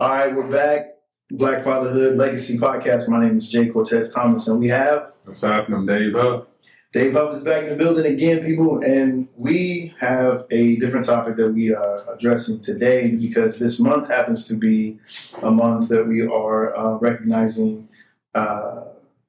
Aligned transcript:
All 0.00 0.08
right, 0.08 0.34
we're 0.34 0.50
back. 0.50 0.96
Black 1.30 1.62
Fatherhood 1.62 2.16
Legacy 2.16 2.58
Podcast. 2.58 3.08
My 3.08 3.24
name 3.24 3.38
is 3.38 3.48
Jay 3.48 3.68
Cortez 3.68 4.12
Thomas, 4.12 4.48
and 4.48 4.58
we 4.58 4.66
have 4.66 5.12
What's 5.24 5.42
happening, 5.42 5.86
Dave 5.86 6.14
Huff? 6.14 6.48
Dave 6.92 7.12
Huff 7.12 7.32
is 7.32 7.44
back 7.44 7.62
in 7.62 7.68
the 7.68 7.76
building 7.76 8.12
again, 8.12 8.44
people, 8.44 8.82
and 8.82 9.28
we 9.36 9.94
have 10.00 10.46
a 10.50 10.74
different 10.80 11.06
topic 11.06 11.36
that 11.36 11.52
we 11.52 11.72
are 11.72 12.12
addressing 12.12 12.58
today 12.58 13.12
because 13.12 13.60
this 13.60 13.78
month 13.78 14.08
happens 14.08 14.48
to 14.48 14.54
be 14.54 14.98
a 15.44 15.50
month 15.52 15.88
that 15.90 16.08
we 16.08 16.26
are 16.26 16.76
uh, 16.76 16.98
recognizing 16.98 17.88
uh, 18.34 18.82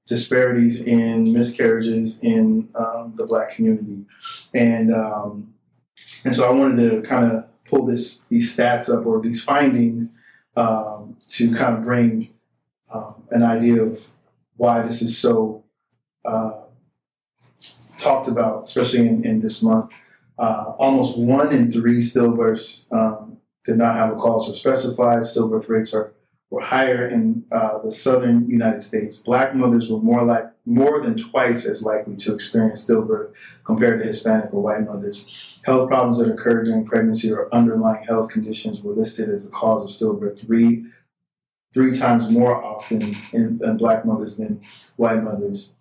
disparities 0.08 0.82
in 0.82 1.32
miscarriages 1.32 2.18
in 2.24 2.70
um, 2.74 3.14
the 3.16 3.28
Black 3.28 3.56
community, 3.56 4.04
and 4.56 4.92
um, 4.92 5.54
and 6.24 6.36
so 6.36 6.50
I 6.50 6.52
wanted 6.52 6.90
to 6.90 7.08
kind 7.08 7.32
of 7.32 7.46
pull 7.66 7.86
this 7.86 8.22
these 8.30 8.58
stats 8.58 8.92
up 8.92 9.06
or 9.06 9.22
these 9.22 9.44
findings 9.44 10.10
um, 10.56 11.18
to 11.30 11.54
kind 11.56 11.78
of 11.78 11.84
bring 11.84 12.30
um, 12.94 13.24
an 13.32 13.44
idea 13.44 13.84
of 13.84 14.08
why 14.58 14.82
this 14.82 15.02
is 15.02 15.18
so. 15.18 15.64
Uh, 16.24 16.62
talked 17.98 18.28
about, 18.28 18.66
especially 18.66 19.00
in, 19.00 19.26
in 19.26 19.40
this 19.40 19.62
month. 19.62 19.92
Uh, 20.38 20.74
almost 20.78 21.18
one 21.18 21.54
in 21.54 21.72
three 21.72 22.00
stillbirths 22.00 22.92
um, 22.92 23.38
did 23.66 23.78
not 23.78 23.96
have 23.96 24.12
a 24.12 24.16
cause 24.16 24.50
or 24.50 24.56
specified. 24.56 25.20
Stillbirth 25.20 25.70
rates 25.70 25.94
are 25.94 26.14
were 26.50 26.62
higher 26.62 27.08
in 27.08 27.44
uh, 27.52 27.80
the 27.80 27.92
southern 27.92 28.48
United 28.50 28.82
States. 28.82 29.18
Black 29.18 29.56
mothers 29.56 29.90
were 29.90 30.00
more 30.00 30.24
like 30.24 30.46
more 30.66 31.02
than 31.02 31.18
twice 31.18 31.66
as 31.66 31.84
likely 31.84 32.16
to 32.16 32.34
experience 32.34 32.86
stillbirth 32.86 33.32
compared 33.64 34.00
to 34.00 34.08
Hispanic 34.08 34.54
or 34.54 34.62
white 34.62 34.86
mothers. 34.86 35.28
Health 35.64 35.90
problems 35.90 36.20
that 36.20 36.32
occurred 36.32 36.66
during 36.66 36.86
pregnancy 36.86 37.32
or 37.32 37.54
underlying 37.54 38.04
health 38.04 38.32
conditions 38.32 38.82
were 38.82 38.94
listed 38.94 39.30
as 39.30 39.46
the 39.46 39.52
cause 39.52 39.84
of 39.84 39.92
stillbirth 39.92 40.40
three 40.40 40.86
three 41.74 41.98
times 41.98 42.30
more 42.30 42.64
often 42.64 43.16
in, 43.34 43.60
in 43.62 43.78
black 43.78 44.06
mothers 44.06 44.38
than 44.38 44.62
white 44.96 45.22
mothers. 45.22 45.72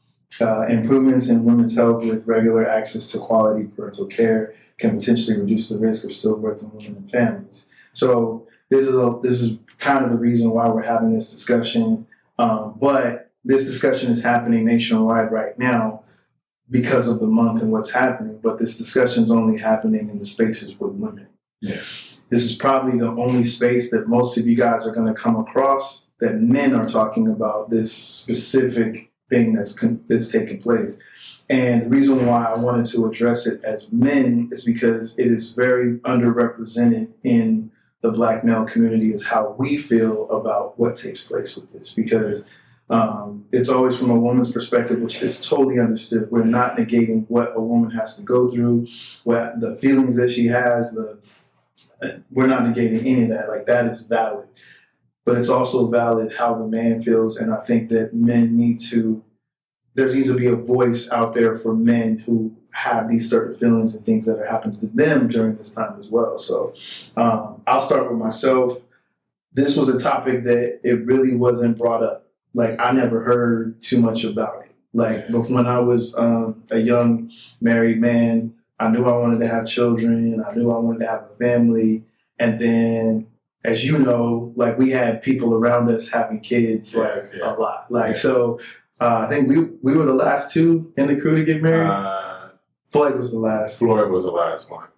Uh, 0.40 0.62
improvements 0.62 1.28
in 1.28 1.44
women's 1.44 1.76
health 1.76 2.02
with 2.02 2.26
regular 2.26 2.68
access 2.68 3.12
to 3.12 3.18
quality 3.18 3.68
parental 3.68 4.06
care 4.06 4.52
can 4.78 4.98
potentially 4.98 5.38
reduce 5.38 5.68
the 5.68 5.78
risk 5.78 6.04
of 6.04 6.10
stillbirth 6.10 6.60
in 6.60 6.70
women 6.72 6.96
and 6.96 7.10
families. 7.10 7.66
So 7.92 8.48
this 8.70 8.88
is 8.88 8.96
a, 8.96 9.20
this 9.22 9.40
is 9.40 9.58
kind 9.78 10.04
of 10.04 10.10
the 10.10 10.18
reason 10.18 10.50
why 10.50 10.68
we're 10.68 10.82
having 10.82 11.14
this 11.14 11.30
discussion. 11.30 12.08
Um, 12.38 12.76
but 12.80 13.23
this 13.44 13.64
discussion 13.64 14.10
is 14.10 14.22
happening 14.22 14.64
nationwide 14.64 15.30
right 15.30 15.58
now 15.58 16.04
because 16.70 17.08
of 17.08 17.20
the 17.20 17.26
month 17.26 17.62
and 17.62 17.70
what's 17.70 17.90
happening. 17.90 18.38
But 18.42 18.58
this 18.58 18.78
discussion 18.78 19.22
is 19.22 19.30
only 19.30 19.58
happening 19.58 20.08
in 20.08 20.18
the 20.18 20.24
spaces 20.24 20.78
with 20.78 20.92
women. 20.92 21.28
Yeah. 21.60 21.82
This 22.30 22.44
is 22.44 22.56
probably 22.56 22.98
the 22.98 23.08
only 23.08 23.44
space 23.44 23.90
that 23.90 24.08
most 24.08 24.38
of 24.38 24.46
you 24.46 24.56
guys 24.56 24.86
are 24.86 24.94
going 24.94 25.06
to 25.06 25.20
come 25.20 25.36
across 25.36 26.06
that 26.20 26.40
men 26.40 26.74
are 26.74 26.86
talking 26.86 27.28
about 27.28 27.70
this 27.70 27.92
specific 27.92 29.10
thing 29.28 29.52
that's 29.52 29.74
that's 30.08 30.30
taking 30.30 30.60
place. 30.60 30.98
And 31.50 31.82
the 31.82 31.90
reason 31.90 32.24
why 32.24 32.44
I 32.44 32.56
wanted 32.56 32.86
to 32.86 33.04
address 33.06 33.46
it 33.46 33.62
as 33.64 33.92
men 33.92 34.48
is 34.50 34.64
because 34.64 35.18
it 35.18 35.26
is 35.26 35.50
very 35.50 35.98
underrepresented 35.98 37.12
in 37.22 37.70
the 38.00 38.10
black 38.10 38.44
male 38.44 38.64
community 38.64 39.12
is 39.12 39.24
how 39.24 39.54
we 39.58 39.76
feel 39.76 40.30
about 40.30 40.78
what 40.78 40.96
takes 40.96 41.24
place 41.24 41.56
with 41.56 41.72
this 41.72 41.92
because 41.92 42.46
um, 42.90 43.46
it's 43.50 43.68
always 43.68 43.96
from 43.96 44.10
a 44.10 44.18
woman's 44.18 44.52
perspective, 44.52 45.00
which 45.00 45.22
is 45.22 45.40
totally 45.46 45.78
understood. 45.78 46.30
We're 46.30 46.44
not 46.44 46.76
negating 46.76 47.24
what 47.28 47.52
a 47.56 47.60
woman 47.60 47.90
has 47.92 48.16
to 48.16 48.22
go 48.22 48.50
through, 48.50 48.88
what 49.24 49.60
the 49.60 49.76
feelings 49.76 50.16
that 50.16 50.30
she 50.30 50.46
has. 50.46 50.92
The 50.92 51.18
we're 52.30 52.46
not 52.46 52.64
negating 52.64 53.00
any 53.00 53.22
of 53.22 53.28
that. 53.30 53.48
Like 53.48 53.66
that 53.66 53.86
is 53.86 54.02
valid 54.02 54.46
but 55.24 55.38
it's 55.38 55.48
also 55.48 55.88
valid 55.88 56.32
how 56.32 56.54
the 56.54 56.66
man 56.66 57.02
feels. 57.02 57.36
And 57.36 57.52
I 57.52 57.58
think 57.58 57.88
that 57.90 58.14
men 58.14 58.56
need 58.56 58.78
to, 58.90 59.22
there 59.94 60.12
needs 60.12 60.28
to 60.28 60.36
be 60.36 60.46
a 60.46 60.56
voice 60.56 61.10
out 61.10 61.32
there 61.32 61.56
for 61.56 61.74
men 61.74 62.18
who 62.18 62.54
have 62.72 63.08
these 63.08 63.30
certain 63.30 63.56
feelings 63.56 63.94
and 63.94 64.04
things 64.04 64.26
that 64.26 64.38
are 64.38 64.46
happening 64.46 64.78
to 64.80 64.86
them 64.86 65.28
during 65.28 65.54
this 65.54 65.72
time 65.72 65.98
as 65.98 66.08
well. 66.08 66.38
So 66.38 66.74
um, 67.16 67.62
I'll 67.66 67.80
start 67.80 68.10
with 68.10 68.18
myself. 68.18 68.78
This 69.52 69.76
was 69.76 69.88
a 69.88 69.98
topic 69.98 70.44
that 70.44 70.80
it 70.82 71.06
really 71.06 71.36
wasn't 71.36 71.78
brought 71.78 72.02
up. 72.02 72.23
Like 72.54 72.78
I 72.80 72.92
never 72.92 73.22
heard 73.22 73.82
too 73.82 74.00
much 74.00 74.24
about 74.24 74.64
it. 74.64 74.72
Like 74.92 75.30
but 75.30 75.50
when 75.50 75.66
I 75.66 75.80
was 75.80 76.16
um, 76.16 76.62
a 76.70 76.78
young 76.78 77.30
married 77.60 78.00
man, 78.00 78.54
I 78.78 78.88
knew 78.88 79.04
I 79.04 79.16
wanted 79.16 79.40
to 79.40 79.48
have 79.48 79.66
children. 79.66 80.42
I 80.46 80.54
knew 80.54 80.70
I 80.70 80.78
wanted 80.78 81.00
to 81.00 81.06
have 81.06 81.22
a 81.24 81.36
family. 81.36 82.04
And 82.38 82.58
then 82.58 83.26
as 83.64 83.84
you 83.84 83.98
know, 83.98 84.52
like 84.56 84.78
we 84.78 84.90
had 84.90 85.22
people 85.22 85.54
around 85.54 85.88
us 85.88 86.08
having 86.08 86.40
kids 86.40 86.94
like 86.94 87.32
yeah. 87.34 87.54
a 87.54 87.58
lot. 87.58 87.86
Like 87.90 88.14
yeah. 88.14 88.20
so, 88.20 88.60
uh, 89.00 89.24
I 89.26 89.28
think 89.28 89.48
we 89.48 89.64
we 89.82 89.96
were 89.96 90.04
the 90.04 90.14
last 90.14 90.52
two 90.52 90.92
in 90.96 91.08
the 91.08 91.20
crew 91.20 91.36
to 91.36 91.44
get 91.44 91.62
married. 91.62 91.88
Uh, 91.88 92.50
Floyd 92.90 93.16
was 93.16 93.32
the 93.32 93.38
last. 93.38 93.78
Floyd 93.78 94.10
was 94.10 94.24
the 94.24 94.30
last 94.30 94.70
one. 94.70 94.88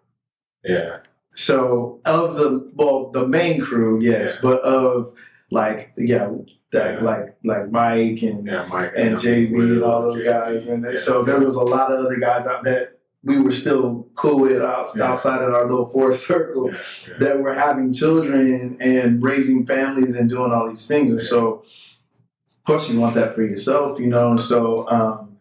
Yeah. 0.64 0.98
So 1.30 2.00
of 2.04 2.36
the 2.36 2.70
well, 2.74 3.10
the 3.10 3.26
main 3.26 3.60
crew, 3.60 4.00
yes, 4.00 4.38
but 4.42 4.60
of 4.62 5.12
like 5.50 5.92
yeah, 5.96 6.30
that 6.72 7.02
like 7.02 7.36
like 7.44 7.70
Mike 7.70 8.22
and 8.22 8.46
yeah, 8.46 8.66
Mike 8.66 8.92
and, 8.96 9.10
and 9.10 9.18
JB 9.18 9.54
and 9.54 9.82
all 9.82 10.02
those 10.02 10.20
JB. 10.20 10.24
guys, 10.24 10.66
and 10.66 10.98
so 10.98 11.22
there 11.22 11.40
was 11.40 11.54
a 11.54 11.62
lot 11.62 11.92
of 11.92 12.04
other 12.04 12.18
guys 12.18 12.46
out 12.46 12.64
there 12.64 12.96
we 13.26 13.40
were 13.40 13.50
still 13.50 14.06
cool 14.14 14.38
with 14.38 14.62
outside 14.62 15.42
of 15.42 15.52
our 15.52 15.66
little 15.66 15.88
four 15.88 16.12
circle 16.28 16.70
yeah, 16.70 16.78
yeah. 17.08 17.14
that 17.18 17.40
were 17.40 17.52
having 17.52 17.92
children 17.92 18.76
and 18.80 19.22
raising 19.22 19.66
families 19.66 20.14
and 20.14 20.30
doing 20.30 20.52
all 20.52 20.68
these 20.68 20.86
things. 20.86 21.10
And 21.10 21.20
so, 21.20 21.64
of 21.64 22.64
course, 22.64 22.88
you 22.88 23.00
want 23.00 23.14
that 23.16 23.34
for 23.34 23.42
yourself, 23.42 23.98
you 23.98 24.06
know. 24.06 24.30
And 24.30 24.40
so, 24.40 24.88
um, 24.88 25.38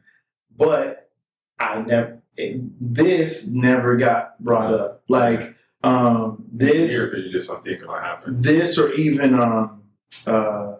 but 0.57 1.11
I 1.59 1.81
never, 1.81 2.21
this 2.35 3.47
never 3.47 3.97
got 3.97 4.43
brought 4.43 4.73
up. 4.73 5.03
Like 5.07 5.55
um, 5.83 6.43
this, 6.51 6.91
you 6.91 7.31
just 7.31 7.49
don't 7.49 7.63
think 7.63 7.85
happen. 7.85 8.33
This 8.41 8.79
or 8.79 8.91
even 8.93 9.39
um, 9.39 9.83
uh, 10.25 10.77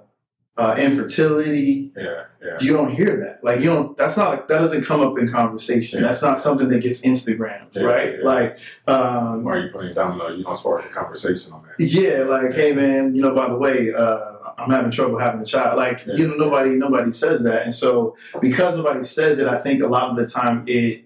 uh, 0.57 0.75
infertility. 0.77 1.91
Yeah, 1.95 2.23
yeah. 2.43 2.57
You 2.61 2.73
don't 2.73 2.91
hear 2.91 3.17
that. 3.17 3.43
Like 3.43 3.59
you 3.59 3.65
don't. 3.65 3.97
That's 3.97 4.17
not. 4.17 4.47
That 4.47 4.59
doesn't 4.59 4.83
come 4.83 5.01
up 5.01 5.17
in 5.17 5.27
conversation. 5.27 5.99
Yeah. 5.99 6.07
That's 6.07 6.21
not 6.21 6.39
something 6.39 6.69
that 6.69 6.79
gets 6.79 7.01
Instagram, 7.01 7.67
yeah, 7.71 7.83
right? 7.83 8.17
Yeah. 8.17 8.25
Like, 8.25 8.59
um, 8.87 9.43
why 9.43 9.53
are 9.53 9.65
you 9.65 9.69
putting 9.69 9.91
it 9.91 9.95
down 9.95 10.17
low? 10.17 10.29
You 10.29 10.43
don't 10.43 10.57
spark 10.57 10.85
a 10.85 10.89
conversation 10.89 11.51
on 11.51 11.63
that. 11.63 11.83
Yeah, 11.83 12.23
like, 12.23 12.53
hey 12.53 12.73
man, 12.73 13.15
you 13.15 13.21
know, 13.21 13.35
by 13.35 13.49
the 13.49 13.57
way, 13.57 13.93
uh, 13.93 14.33
I'm 14.57 14.71
having 14.71 14.91
trouble 14.91 15.17
having 15.17 15.41
a 15.41 15.45
child. 15.45 15.77
Like, 15.77 16.05
you 16.07 16.27
know, 16.27 16.35
nobody 16.35 16.71
nobody 16.71 17.11
says 17.11 17.43
that, 17.43 17.63
and 17.63 17.75
so 17.75 18.15
because 18.41 18.77
nobody 18.77 19.03
says 19.03 19.39
it, 19.39 19.47
I 19.47 19.57
think 19.57 19.81
a 19.81 19.87
lot 19.87 20.09
of 20.09 20.15
the 20.15 20.27
time 20.27 20.63
it 20.67 21.05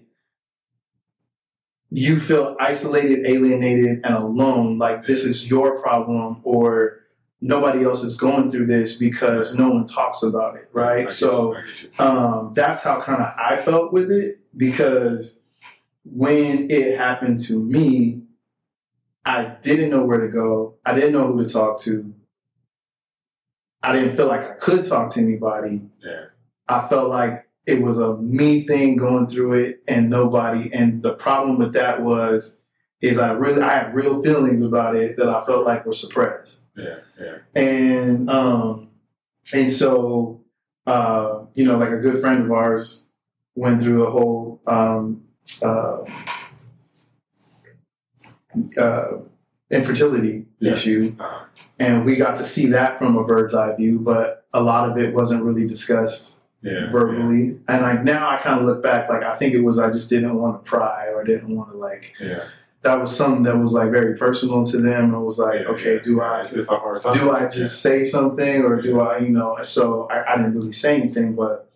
you 1.90 2.20
feel 2.20 2.56
isolated, 2.60 3.26
alienated, 3.26 4.00
and 4.04 4.14
alone. 4.14 4.78
Like 4.78 5.06
this 5.06 5.24
is 5.24 5.50
your 5.50 5.80
problem, 5.82 6.40
or 6.44 6.99
nobody 7.40 7.84
else 7.84 8.02
is 8.02 8.16
going 8.16 8.50
through 8.50 8.66
this 8.66 8.96
because 8.96 9.54
no 9.54 9.70
one 9.70 9.86
talks 9.86 10.22
about 10.22 10.56
it, 10.56 10.68
right? 10.72 11.10
So 11.10 11.56
um, 11.98 12.52
that's 12.54 12.82
how 12.82 13.00
kind 13.00 13.22
of 13.22 13.32
I 13.38 13.56
felt 13.56 13.92
with 13.92 14.10
it 14.12 14.40
because 14.56 15.38
when 16.04 16.70
it 16.70 16.96
happened 16.96 17.38
to 17.44 17.62
me, 17.62 18.22
I 19.24 19.56
didn't 19.62 19.90
know 19.90 20.04
where 20.04 20.20
to 20.20 20.28
go. 20.28 20.76
I 20.84 20.94
didn't 20.94 21.12
know 21.12 21.26
who 21.26 21.44
to 21.44 21.52
talk 21.52 21.80
to. 21.82 22.12
I 23.82 23.92
didn't 23.92 24.16
feel 24.16 24.26
like 24.26 24.42
I 24.42 24.54
could 24.54 24.84
talk 24.84 25.12
to 25.14 25.20
anybody. 25.20 25.82
Yeah. 26.02 26.26
I 26.68 26.86
felt 26.88 27.08
like 27.08 27.46
it 27.66 27.82
was 27.82 27.98
a 27.98 28.16
me 28.16 28.62
thing 28.62 28.96
going 28.96 29.26
through 29.26 29.54
it 29.54 29.82
and 29.88 30.10
nobody. 30.10 30.70
And 30.72 31.02
the 31.02 31.14
problem 31.14 31.58
with 31.58 31.72
that 31.74 32.02
was, 32.02 32.58
is 33.00 33.18
I 33.18 33.32
really 33.32 33.62
I 33.62 33.72
had 33.72 33.94
real 33.94 34.22
feelings 34.22 34.62
about 34.62 34.96
it 34.96 35.16
that 35.16 35.28
I 35.28 35.44
felt 35.44 35.64
like 35.64 35.86
were 35.86 35.92
suppressed. 35.92 36.59
Yeah, 36.76 36.96
yeah. 37.20 37.38
And 37.54 38.30
um, 38.30 38.88
and 39.52 39.70
so 39.70 40.40
uh, 40.86 41.44
you 41.54 41.64
know, 41.64 41.76
like 41.76 41.90
a 41.90 41.98
good 41.98 42.20
friend 42.20 42.44
of 42.44 42.52
ours 42.52 43.04
went 43.54 43.80
through 43.80 43.98
the 43.98 44.10
whole 44.10 44.60
um, 44.66 45.22
uh, 45.62 45.98
uh, 48.78 49.08
infertility 49.70 50.46
yes. 50.58 50.78
issue, 50.78 51.14
uh-huh. 51.18 51.44
and 51.78 52.04
we 52.04 52.16
got 52.16 52.36
to 52.36 52.44
see 52.44 52.66
that 52.66 52.98
from 52.98 53.16
a 53.16 53.24
bird's 53.24 53.54
eye 53.54 53.74
view. 53.76 53.98
But 53.98 54.46
a 54.52 54.62
lot 54.62 54.88
of 54.88 54.98
it 54.98 55.14
wasn't 55.14 55.44
really 55.44 55.66
discussed 55.66 56.40
yeah, 56.62 56.90
verbally. 56.90 57.44
Yeah. 57.44 57.58
And 57.68 57.82
like 57.82 58.04
now, 58.04 58.28
I 58.28 58.38
kind 58.38 58.60
of 58.60 58.66
look 58.66 58.82
back, 58.82 59.08
like 59.08 59.22
I 59.22 59.36
think 59.36 59.54
it 59.54 59.60
was 59.60 59.78
I 59.78 59.90
just 59.90 60.10
didn't 60.10 60.34
want 60.34 60.64
to 60.64 60.68
pry 60.68 61.08
or 61.14 61.24
didn't 61.24 61.54
want 61.54 61.70
to 61.70 61.76
like 61.76 62.14
yeah 62.20 62.44
that 62.82 62.98
was 62.98 63.14
something 63.14 63.42
that 63.42 63.58
was 63.58 63.72
like 63.72 63.90
very 63.90 64.16
personal 64.16 64.64
to 64.64 64.78
them. 64.78 65.14
It 65.14 65.20
was 65.20 65.38
like, 65.38 65.60
yeah, 65.60 65.68
okay, 65.68 65.94
yeah. 65.96 66.02
do 66.02 66.20
I 66.20 66.42
it's 66.42 66.70
a 66.70 66.76
hard 66.76 67.02
time. 67.02 67.14
do 67.14 67.30
I 67.30 67.44
just 67.44 67.56
yeah. 67.58 67.66
say 67.68 68.04
something 68.04 68.62
or 68.62 68.80
do 68.80 69.00
I, 69.00 69.18
you 69.18 69.28
know? 69.28 69.58
So 69.62 70.08
I, 70.10 70.32
I, 70.32 70.36
didn't 70.36 70.54
really 70.54 70.72
say 70.72 71.00
anything, 71.00 71.34
but 71.34 71.70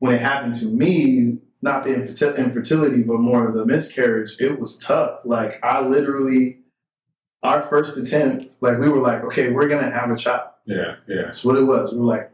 when 0.00 0.14
it 0.14 0.20
happened 0.20 0.54
to 0.56 0.66
me, 0.66 1.38
not 1.62 1.84
the 1.84 1.94
infertility, 2.36 3.02
but 3.02 3.18
more 3.18 3.48
of 3.48 3.54
the 3.54 3.64
miscarriage, 3.64 4.36
it 4.38 4.60
was 4.60 4.78
tough. 4.78 5.20
Like 5.24 5.64
I 5.64 5.80
literally 5.80 6.58
our 7.42 7.62
first 7.62 7.96
attempt, 7.96 8.50
like 8.60 8.78
we 8.78 8.88
were 8.88 8.98
like, 8.98 9.22
okay, 9.24 9.50
we're 9.50 9.68
gonna 9.68 9.90
have 9.90 10.10
a 10.10 10.16
child. 10.16 10.50
Yeah, 10.66 10.96
yeah, 11.06 11.22
That's 11.22 11.44
what 11.44 11.56
it 11.56 11.62
was. 11.62 11.92
We 11.92 12.00
were 12.00 12.04
like, 12.04 12.30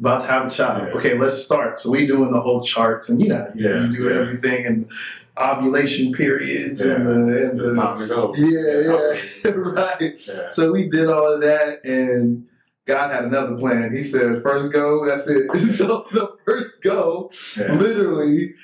about 0.00 0.22
to 0.22 0.26
have 0.26 0.46
a 0.46 0.50
child. 0.50 0.88
Yeah. 0.88 0.98
Okay, 0.98 1.16
let's 1.16 1.42
start. 1.42 1.78
So 1.78 1.90
we 1.90 2.06
doing 2.06 2.32
the 2.32 2.40
whole 2.40 2.62
charts, 2.62 3.08
and 3.08 3.20
you 3.20 3.28
know, 3.28 3.46
you, 3.54 3.68
Yeah, 3.68 3.82
you 3.82 3.90
do 3.90 4.04
yeah. 4.04 4.20
everything 4.20 4.66
and 4.66 4.90
ovulation 5.38 6.12
periods 6.12 6.80
and 6.80 7.06
the 7.06 7.50
and 7.50 7.58
the 7.60 7.74
time 7.74 7.98
to 7.98 8.06
go. 8.06 8.32
yeah, 8.36 9.18
yeah, 9.44 9.50
right. 9.54 10.14
Yeah, 10.26 10.48
So 10.48 10.72
we 10.72 10.88
did 10.88 11.08
all 11.08 11.32
of 11.34 11.40
that, 11.40 11.84
and 11.84 12.46
God 12.86 13.10
had 13.10 13.24
another 13.24 13.56
plan. 13.56 13.90
He 13.92 14.02
said, 14.02 14.42
first 14.42 14.72
go, 14.72 15.04
that's 15.04 15.26
it. 15.28 15.68
so 15.70 16.06
the 16.12 16.36
first 16.44 16.82
go, 16.82 17.30
yeah, 17.56 17.72
literally, 17.74 18.54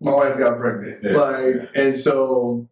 my 0.00 0.12
wife 0.12 0.38
got 0.38 0.58
pregnant. 0.58 1.02
Yeah. 1.02 1.12
Like, 1.12 1.70
and 1.74 1.94
so 1.94 2.68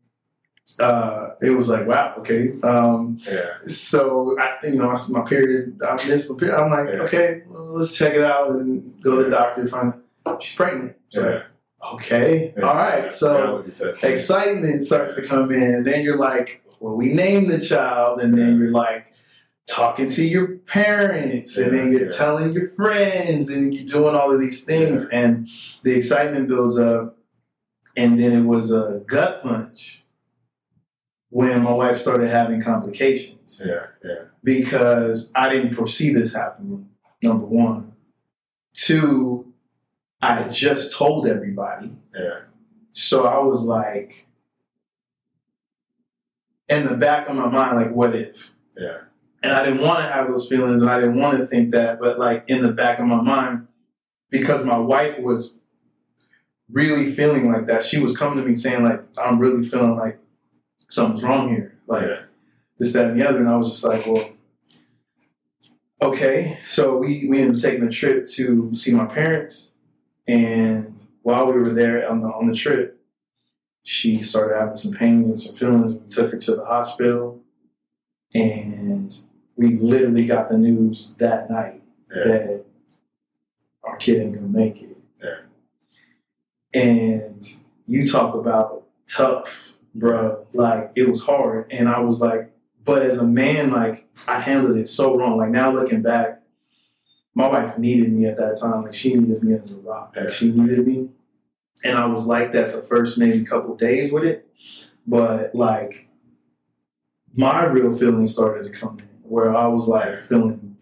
uh, 0.79 1.31
it 1.43 1.51
was 1.51 1.69
like, 1.69 1.87
wow, 1.87 2.15
okay. 2.19 2.53
Um, 2.63 3.19
yeah, 3.23 3.57
so 3.67 4.37
I, 4.41 4.55
you 4.67 4.77
know, 4.77 4.95
my 5.11 5.23
period. 5.23 5.79
I 5.87 5.95
missed 6.07 6.31
my 6.31 6.37
period. 6.39 6.57
I'm 6.59 6.71
like, 6.71 6.95
Yeah. 6.95 7.03
okay, 7.03 7.43
well, 7.49 7.65
let's 7.79 7.95
check 7.95 8.15
it 8.15 8.23
out 8.25 8.51
and 8.51 8.99
go 9.03 9.17
to 9.19 9.25
the 9.25 9.31
doctor. 9.31 9.67
Find 9.67 9.93
she's 10.41 10.57
pregnant. 10.57 10.97
It's 11.09 11.17
yeah. 11.17 11.43
Okay, 11.95 12.55
yeah. 12.57 12.65
all 12.65 12.75
right. 12.75 13.13
So 13.13 13.35
Reality 13.35 13.71
sets 13.71 14.03
in. 14.03 14.13
excitement 14.13 14.85
starts 14.85 15.15
to 15.17 15.27
come 15.27 15.53
in. 15.53 15.63
And 15.63 15.87
then 15.87 16.03
you're 16.03 16.19
like, 16.19 16.63
well, 16.81 16.95
we 16.95 17.13
name 17.13 17.49
the 17.49 17.61
child, 17.61 18.21
and 18.21 18.37
then 18.37 18.59
you're 18.59 18.71
like 18.71 19.07
talking 19.69 20.09
to 20.09 20.25
your 20.25 20.49
parents, 20.49 21.57
and 21.57 21.77
then 21.77 21.93
you're 21.93 22.11
telling 22.11 22.53
your 22.53 22.69
friends, 22.71 23.51
and 23.51 23.75
you're 23.75 23.87
doing 23.87 24.15
all 24.15 24.33
of 24.33 24.41
these 24.41 24.65
things, 24.65 25.07
and 25.09 25.49
the 25.85 25.95
excitement 25.95 26.49
builds 26.49 26.79
up. 26.79 27.17
And 27.97 28.19
then 28.19 28.33
it 28.33 28.45
was 28.45 28.73
a 28.73 29.03
gut 29.07 29.43
punch 29.43 30.05
when 31.31 31.63
my 31.63 31.73
wife 31.73 31.97
started 31.97 32.29
having 32.29 32.63
complications 32.63 33.61
Yeah, 33.65 33.87
yeah, 34.05 34.25
because 34.45 35.31
I 35.35 35.49
didn't 35.49 35.75
foresee 35.75 36.13
this 36.13 36.35
happening. 36.35 36.89
Number 37.23 37.47
one, 37.47 37.93
two, 38.73 39.50
I 40.23 40.49
just 40.49 40.93
told 40.95 41.27
everybody. 41.27 41.97
yeah, 42.15 42.41
So 42.93 43.27
I 43.27 43.39
was 43.39 43.65
like, 43.65 44.27
in 46.69 46.87
the 46.87 46.95
back 46.97 47.29
of 47.29 47.37
my 47.37 47.49
mind, 47.49 47.77
like, 47.77 47.91
what 47.95 48.15
if? 48.15 48.51
yeah, 48.77 48.99
And 49.43 49.53
I 49.53 49.65
didn't 49.65 49.83
want 49.83 49.99
to 50.01 50.13
have 50.13 50.29
those 50.29 50.49
feelings 50.49 50.83
and 50.83 50.91
I 50.91 51.01
didn't 51.01 51.17
want 51.17 51.39
to 51.39 51.47
think 51.47 51.71
that, 51.73 51.99
but 52.01 52.19
like 52.19 52.45
in 52.49 52.63
the 52.63 52.73
back 52.73 52.99
of 52.99 53.07
my 53.07 53.21
mind, 53.21 53.67
because 54.31 54.65
my 54.65 54.79
wife 54.79 55.19
was 55.19 55.57
really 56.71 57.13
feeling 57.13 57.51
like 57.51 57.67
that, 57.67 57.83
she 57.83 57.99
was 57.99 58.17
coming 58.17 58.43
to 58.43 58.49
me 58.49 58.55
saying, 58.55 58.85
like, 58.85 59.03
I'm 59.19 59.39
really 59.39 59.67
feeling 59.67 59.97
like 59.97 60.19
something's 60.89 61.23
wrong 61.25 61.49
here. 61.49 61.77
Like, 61.87 62.07
yeah, 62.07 62.21
this, 62.79 62.93
that, 62.93 63.11
and 63.11 63.21
the 63.21 63.29
other. 63.29 63.39
And 63.39 63.49
I 63.49 63.57
was 63.57 63.69
just 63.69 63.85
like, 63.85 64.07
well, 64.07 64.31
okay. 66.01 66.59
So 66.65 66.97
we, 66.99 67.27
we 67.29 67.41
ended 67.41 67.57
up 67.57 67.63
taking 67.63 67.85
a 67.87 67.91
trip 67.91 68.29
to 68.35 68.73
see 68.75 68.93
my 68.95 69.07
parents. 69.07 69.70
And 70.31 70.99
while 71.23 71.47
we 71.47 71.59
were 71.59 71.75
there 71.75 72.09
on 72.09 72.21
the, 72.21 72.29
on 72.29 72.47
the 72.47 72.55
trip, 72.55 73.01
she 73.83 74.23
started 74.23 74.59
having 74.59 74.77
some 74.77 74.93
pains 74.93 75.27
and 75.27 75.39
some 75.39 75.55
feelings. 75.57 75.97
We 75.97 76.09
took 76.09 76.33
her 76.33 76.39
to 76.39 76.55
the 76.55 76.65
hospital. 76.65 77.41
And 78.35 79.13
we 79.57 79.77
literally 79.77 80.27
got 80.27 80.49
the 80.49 80.57
news 80.57 81.17
that 81.19 81.51
night 81.51 81.83
yeah, 82.15 82.23
that 82.23 82.65
our 83.83 83.97
kid 83.97 84.23
ain't 84.23 84.35
gonna 84.35 84.47
make 84.47 84.81
it. 84.83 84.97
Yeah. 85.23 86.81
And 86.81 87.47
you 87.87 88.07
talk 88.07 88.35
about 88.35 88.87
tough, 89.09 89.73
bro. 89.95 90.47
Like 90.53 90.93
it 90.95 91.09
was 91.09 91.23
hard, 91.23 91.67
and 91.73 91.89
I 91.89 92.01
was 92.01 92.21
like, 92.21 92.53
but 92.85 93.03
as 93.03 93.19
a 93.19 93.27
man, 93.27 93.71
like 93.71 94.07
I 94.29 94.39
handled 94.39 94.77
it 94.77 94.87
so 94.87 95.19
wrong. 95.19 95.37
Like 95.37 95.51
now 95.51 95.73
looking 95.73 96.03
back, 96.03 96.40
my 97.35 97.49
wife 97.49 97.79
needed 97.79 98.13
me 98.13 98.27
at 98.27 98.37
that 98.37 98.59
time. 98.61 98.83
Like 98.83 98.95
she 98.95 99.15
needed 99.15 99.43
me 99.43 99.55
as 99.55 99.73
a 99.73 99.77
rock. 99.79 100.15
Like 100.17 100.31
she 100.31 100.51
needed 100.51 100.87
me, 100.87 101.09
and 101.85 101.97
I 101.97 102.07
was 102.07 102.27
like 102.27 102.53
that 102.53 102.73
the 102.73 102.83
first 102.83 103.19
maybe 103.19 103.45
couple 103.45 103.75
days 103.77 104.13
with 104.13 104.25
it. 104.25 104.47
But 105.07 105.55
like 105.55 106.09
my 107.35 107.65
real 107.65 107.97
feelings 107.97 108.33
started 108.33 108.65
to 108.65 108.79
come 108.79 108.99
in, 108.99 109.09
where 109.23 109.57
I 109.57 109.67
was 109.69 109.89
like 109.89 110.25
feeling 110.25 110.77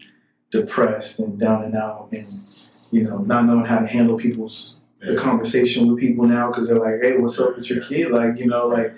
depressed 0.51 1.19
and 1.19 1.39
down 1.39 1.63
and 1.63 1.75
out, 1.75 2.09
and 2.11 2.45
you 2.91 3.03
know 3.03 3.19
not 3.19 3.45
knowing 3.45 3.65
how 3.65 3.79
to 3.79 3.87
handle 3.87 4.17
people's 4.17 4.81
the 5.01 5.15
conversation 5.15 5.87
with 5.87 5.99
people 5.99 6.25
now 6.25 6.47
because 6.47 6.67
they're 6.67 6.79
like, 6.79 7.01
"Hey, 7.01 7.17
what's 7.17 7.39
up 7.39 7.55
with 7.55 7.69
your 7.69 7.81
kid?" 7.81 8.11
Like, 8.11 8.37
you 8.37 8.47
know, 8.47 8.67
like 8.67 8.93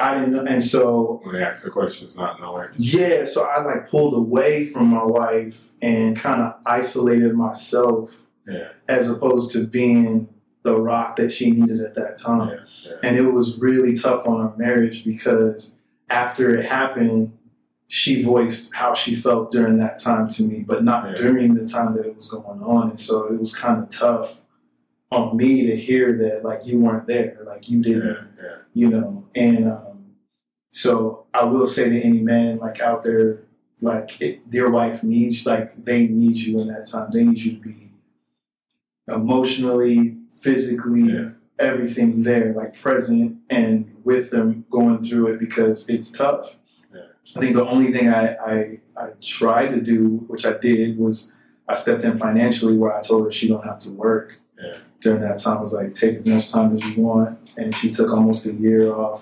I 0.00 0.18
didn't 0.18 0.32
know, 0.34 0.44
and 0.44 0.62
so 0.62 1.20
When 1.24 1.34
they 1.34 1.42
ask 1.42 1.64
the 1.64 1.70
questions, 1.70 2.14
not 2.16 2.40
knowing. 2.40 2.68
yeah, 2.76 3.24
so 3.24 3.44
I 3.44 3.62
like 3.64 3.90
pulled 3.90 4.14
away 4.14 4.64
from 4.66 4.86
my 4.86 5.02
wife 5.04 5.70
and 5.82 6.16
kind 6.16 6.40
of 6.40 6.54
isolated 6.66 7.34
myself 7.34 8.14
Yeah, 8.46 8.68
as 8.88 9.10
opposed 9.10 9.52
to 9.54 9.66
being 9.66 10.28
the 10.62 10.80
rock 10.80 11.16
that 11.16 11.30
she 11.32 11.50
needed 11.50 11.80
at 11.80 11.94
that 11.96 12.16
time. 12.18 12.48
yeah, 12.48 12.56
yeah, 12.84 12.96
And 13.02 13.16
it 13.16 13.32
was 13.32 13.58
really 13.58 13.94
tough 13.94 14.26
on 14.26 14.40
our 14.40 14.54
marriage 14.56 15.04
because 15.04 15.74
after 16.10 16.54
it 16.56 16.64
happened, 16.64 17.32
she 17.88 18.22
voiced 18.22 18.74
how 18.74 18.94
she 18.94 19.14
felt 19.16 19.50
during 19.50 19.78
that 19.78 19.98
time 19.98 20.28
to 20.28 20.42
me, 20.42 20.60
but 20.66 20.84
not 20.84 21.08
Yeah. 21.08 21.14
during 21.16 21.54
the 21.54 21.66
time 21.66 21.96
that 21.96 22.06
it 22.06 22.14
was 22.14 22.28
going 22.30 22.62
on. 22.62 22.90
And 22.90 23.00
so 23.00 23.24
it 23.32 23.40
was 23.40 23.54
kind 23.56 23.82
of 23.82 23.88
tough 23.90 24.40
on 25.10 25.36
me 25.36 25.66
to 25.66 25.74
hear 25.74 26.12
that, 26.18 26.44
like, 26.44 26.66
you 26.66 26.78
weren't 26.78 27.06
there, 27.06 27.38
like, 27.46 27.68
you 27.70 27.82
didn't, 27.82 28.18
you 28.74 28.90
know. 28.90 29.24
And 29.34 29.68
um, 29.70 29.87
so 30.82 31.24
I 31.34 31.44
will 31.44 31.66
say 31.66 31.88
to 31.88 32.00
any 32.00 32.20
man, 32.20 32.58
like, 32.58 32.78
out 32.80 33.02
there, 33.02 33.40
like, 33.80 34.20
it, 34.20 34.40
your 34.50 34.70
wife 34.70 35.02
needs, 35.02 35.44
like, 35.44 35.84
they 35.84 36.06
need 36.06 36.36
you 36.36 36.60
in 36.60 36.68
that 36.68 36.88
time. 36.88 37.08
They 37.12 37.24
need 37.24 37.38
you 37.38 37.52
to 37.56 37.60
be 37.60 37.90
emotionally, 39.08 40.16
physically, 40.40 41.02
Yeah. 41.12 41.30
everything 41.58 42.22
there, 42.22 42.52
like 42.52 42.72
present 42.80 43.36
and 43.50 43.72
with 44.04 44.30
them 44.30 44.64
going 44.70 45.02
through 45.02 45.26
it 45.32 45.40
because 45.40 45.88
it's 45.88 46.10
tough. 46.12 46.56
Yeah. 46.94 47.00
I 47.34 47.40
think 47.40 47.56
the 47.56 47.66
only 47.66 47.90
thing 47.90 48.08
I, 48.10 48.24
I 48.52 48.56
I 48.96 49.06
tried 49.20 49.70
to 49.76 49.80
do, 49.80 49.98
which 50.30 50.44
I 50.46 50.54
did, 50.68 50.96
was 50.98 51.32
I 51.68 51.74
stepped 51.74 52.04
in 52.04 52.16
financially 52.18 52.76
where 52.76 52.92
I 52.96 53.00
told 53.00 53.24
her 53.24 53.32
she 53.32 53.48
don't 53.48 53.64
have 53.64 53.80
to 53.80 53.90
work. 53.90 54.26
Yeah. 54.62 54.76
During 55.00 55.20
that 55.22 55.38
time, 55.38 55.58
I 55.58 55.60
was 55.60 55.72
like, 55.72 55.94
take 55.94 56.14
as 56.18 56.26
much 56.26 56.46
time 56.52 56.76
as 56.76 56.84
you 56.90 57.02
want, 57.02 57.38
and 57.56 57.74
she 57.74 57.90
took 57.90 58.10
almost 58.10 58.46
a 58.46 58.52
year 58.52 58.92
off, 58.94 59.20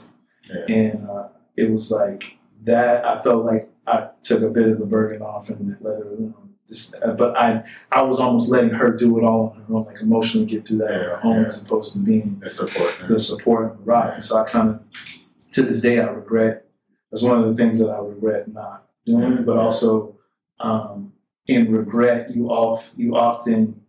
and 0.68 1.08
uh, 1.08 1.28
it 1.56 1.70
was 1.70 1.90
like 1.90 2.24
that. 2.64 3.04
I 3.04 3.22
felt 3.22 3.44
like 3.44 3.70
I 3.86 4.08
took 4.22 4.42
a 4.42 4.48
bit 4.48 4.68
of 4.68 4.78
the 4.78 4.86
burden 4.86 5.22
off 5.22 5.48
and 5.50 5.76
let 5.80 5.98
her. 5.98 6.10
You 6.18 6.26
know, 6.26 6.42
this, 6.68 6.94
uh, 7.00 7.14
but 7.14 7.36
I 7.36 7.62
I 7.92 8.02
was 8.02 8.18
almost 8.18 8.50
letting 8.50 8.70
her 8.70 8.90
do 8.90 9.18
it 9.18 9.22
all 9.24 9.50
on 9.54 9.62
her 9.62 9.74
own, 9.74 9.84
like 9.84 10.00
emotionally 10.00 10.46
get 10.46 10.66
through 10.66 10.78
that 10.78 10.90
on 10.90 11.00
her 11.00 11.20
own, 11.24 11.42
yeah. 11.42 11.48
as 11.48 11.62
opposed 11.62 11.92
to 11.92 12.00
being 12.00 12.40
the 12.42 12.50
support. 12.50 12.92
the 13.08 13.20
support 13.20 13.70
and 13.70 13.80
the 13.80 13.84
rock. 13.84 14.14
And 14.14 14.24
so 14.24 14.38
I 14.38 14.44
kind 14.48 14.70
of, 14.70 14.80
to 15.52 15.62
this 15.62 15.80
day, 15.80 16.00
I 16.00 16.06
regret. 16.08 16.66
That's 17.12 17.22
one 17.22 17.38
of 17.38 17.46
the 17.46 17.54
things 17.54 17.78
that 17.78 17.88
I 17.88 17.98
regret 17.98 18.48
not 18.52 18.88
doing. 19.06 19.22
Yeah, 19.22 19.40
But 19.42 19.54
yeah. 19.54 19.62
also, 19.62 20.18
um, 20.58 21.12
in 21.46 21.70
regret, 21.70 22.34
you 22.34 22.48
off 22.48 22.90
you 22.96 23.14
often 23.16 23.80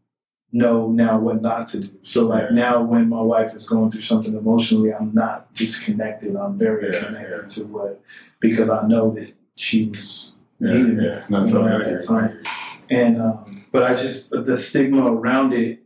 know 0.58 0.90
now 0.90 1.18
what 1.20 1.42
not 1.42 1.68
to 1.70 1.82
do. 1.82 1.90
So 2.04 2.26
like 2.26 2.52
now, 2.52 2.82
when 2.82 3.08
my 3.10 3.22
wife 3.22 3.54
is 3.54 3.68
going 3.68 3.92
through 3.92 4.02
something 4.02 4.36
emotionally, 4.36 4.94
I'm 4.94 5.14
not 5.14 5.54
disconnected. 5.54 6.36
I'm 6.36 6.58
very 6.58 6.92
Yeah, 6.94 7.04
connected 7.06 7.42
yeah. 7.42 7.48
to 7.56 7.66
what 7.68 8.02
because 8.40 8.70
I 8.70 8.88
know 8.88 9.12
that 9.12 9.34
she 9.56 9.90
was 9.90 10.34
Yeah, 10.60 10.74
needed 10.74 11.04
yeah. 11.04 11.26
No, 11.30 11.46
you 11.46 11.54
know, 11.54 11.68
at 11.68 11.86
that 11.92 12.06
time. 12.06 12.42
And 12.90 13.22
um, 13.22 13.66
but 13.72 13.84
I 13.84 13.94
just 13.94 14.32
the 14.32 14.58
stigma 14.58 15.12
around 15.14 15.54
it. 15.54 15.84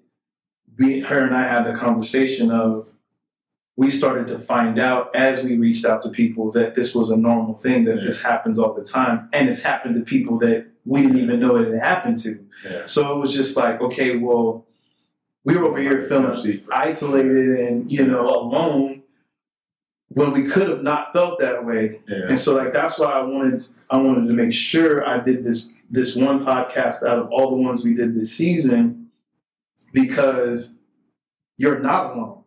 We, 0.78 1.02
her 1.02 1.20
and 1.28 1.36
I 1.36 1.44
had 1.44 1.64
the 1.66 1.74
conversation 1.74 2.50
of 2.50 2.90
we 3.76 3.90
started 3.92 4.28
to 4.28 4.40
find 4.40 4.80
out 4.80 5.14
as 5.16 5.44
we 5.44 5.58
reached 5.58 5.86
out 5.86 6.02
to 6.04 6.10
people 6.10 6.50
that 6.52 6.76
this 6.76 6.96
was 6.96 7.10
a 7.12 7.18
normal 7.18 7.56
thing 7.56 7.84
that 7.86 7.98
Yeah. 7.98 8.04
this 8.06 8.24
happens 8.24 8.58
all 8.58 8.74
the 8.74 8.84
time, 8.84 9.30
and 9.34 9.50
it's 9.50 9.62
happened 9.62 9.96
to 9.96 10.02
people 10.02 10.38
that 10.40 10.68
we 10.86 11.02
didn't 11.04 11.18
even 11.18 11.40
know 11.40 11.56
it 11.56 11.72
had 11.72 11.82
happened 11.82 12.22
to. 12.24 12.46
Yeah. 12.64 12.86
So 12.86 13.16
it 13.16 13.20
was 13.20 13.34
just 13.34 13.58
like, 13.58 13.82
okay, 13.82 14.18
well, 14.18 14.66
we 15.44 15.58
were 15.58 15.66
over 15.66 15.82
here 15.82 16.02
feeling 16.08 16.64
isolated 16.72 17.60
and 17.60 17.92
you 17.92 18.06
know 18.06 18.28
alone 18.30 19.04
when 20.10 20.32
we 20.32 20.44
could 20.44 20.68
have 20.68 20.84
not 20.84 21.14
felt 21.14 21.40
that 21.40 21.66
way 21.66 22.02
Yeah, 22.08 22.28
and 22.30 22.40
so 22.40 22.56
like 22.56 22.74
that's 22.74 23.00
why 23.00 23.12
I 23.12 23.22
wanted 23.24 23.66
I 23.90 23.98
wanted 23.98 24.28
to 24.28 24.34
make 24.34 24.54
sure 24.54 25.08
I 25.08 25.20
did 25.20 25.44
this 25.44 25.70
this 25.90 26.16
one 26.16 26.46
podcast 26.46 27.04
out 27.04 27.20
of 27.20 27.32
all 27.32 27.52
the 27.52 27.62
ones 27.62 27.84
we 27.84 27.94
did 27.94 28.16
this 28.16 28.34
season 28.34 29.10
because 29.94 30.74
you're 31.58 31.80
not 31.80 32.12
alone. 32.12 32.44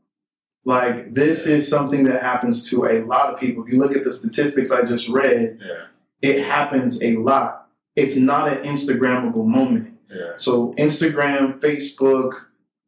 Like 0.64 1.12
this 1.12 1.46
is 1.46 1.68
something 1.68 2.04
that 2.04 2.22
happens 2.22 2.68
to 2.70 2.86
a 2.86 3.04
lot 3.04 3.32
of 3.32 3.38
people. 3.38 3.64
If 3.64 3.72
you 3.72 3.78
look 3.78 3.94
at 3.96 4.04
the 4.04 4.12
statistics 4.12 4.70
I 4.70 4.84
just 4.84 5.08
read, 5.08 5.58
yeah, 5.60 5.86
it 6.22 6.44
happens 6.44 7.02
a 7.02 7.16
lot. 7.16 7.63
It's 7.96 8.16
not 8.16 8.48
an 8.48 8.58
Instagrammable 8.64 9.46
moment. 9.46 9.92
yeah, 10.10 10.32
So 10.36 10.74
Instagram, 10.74 11.60
Facebook, 11.60 12.32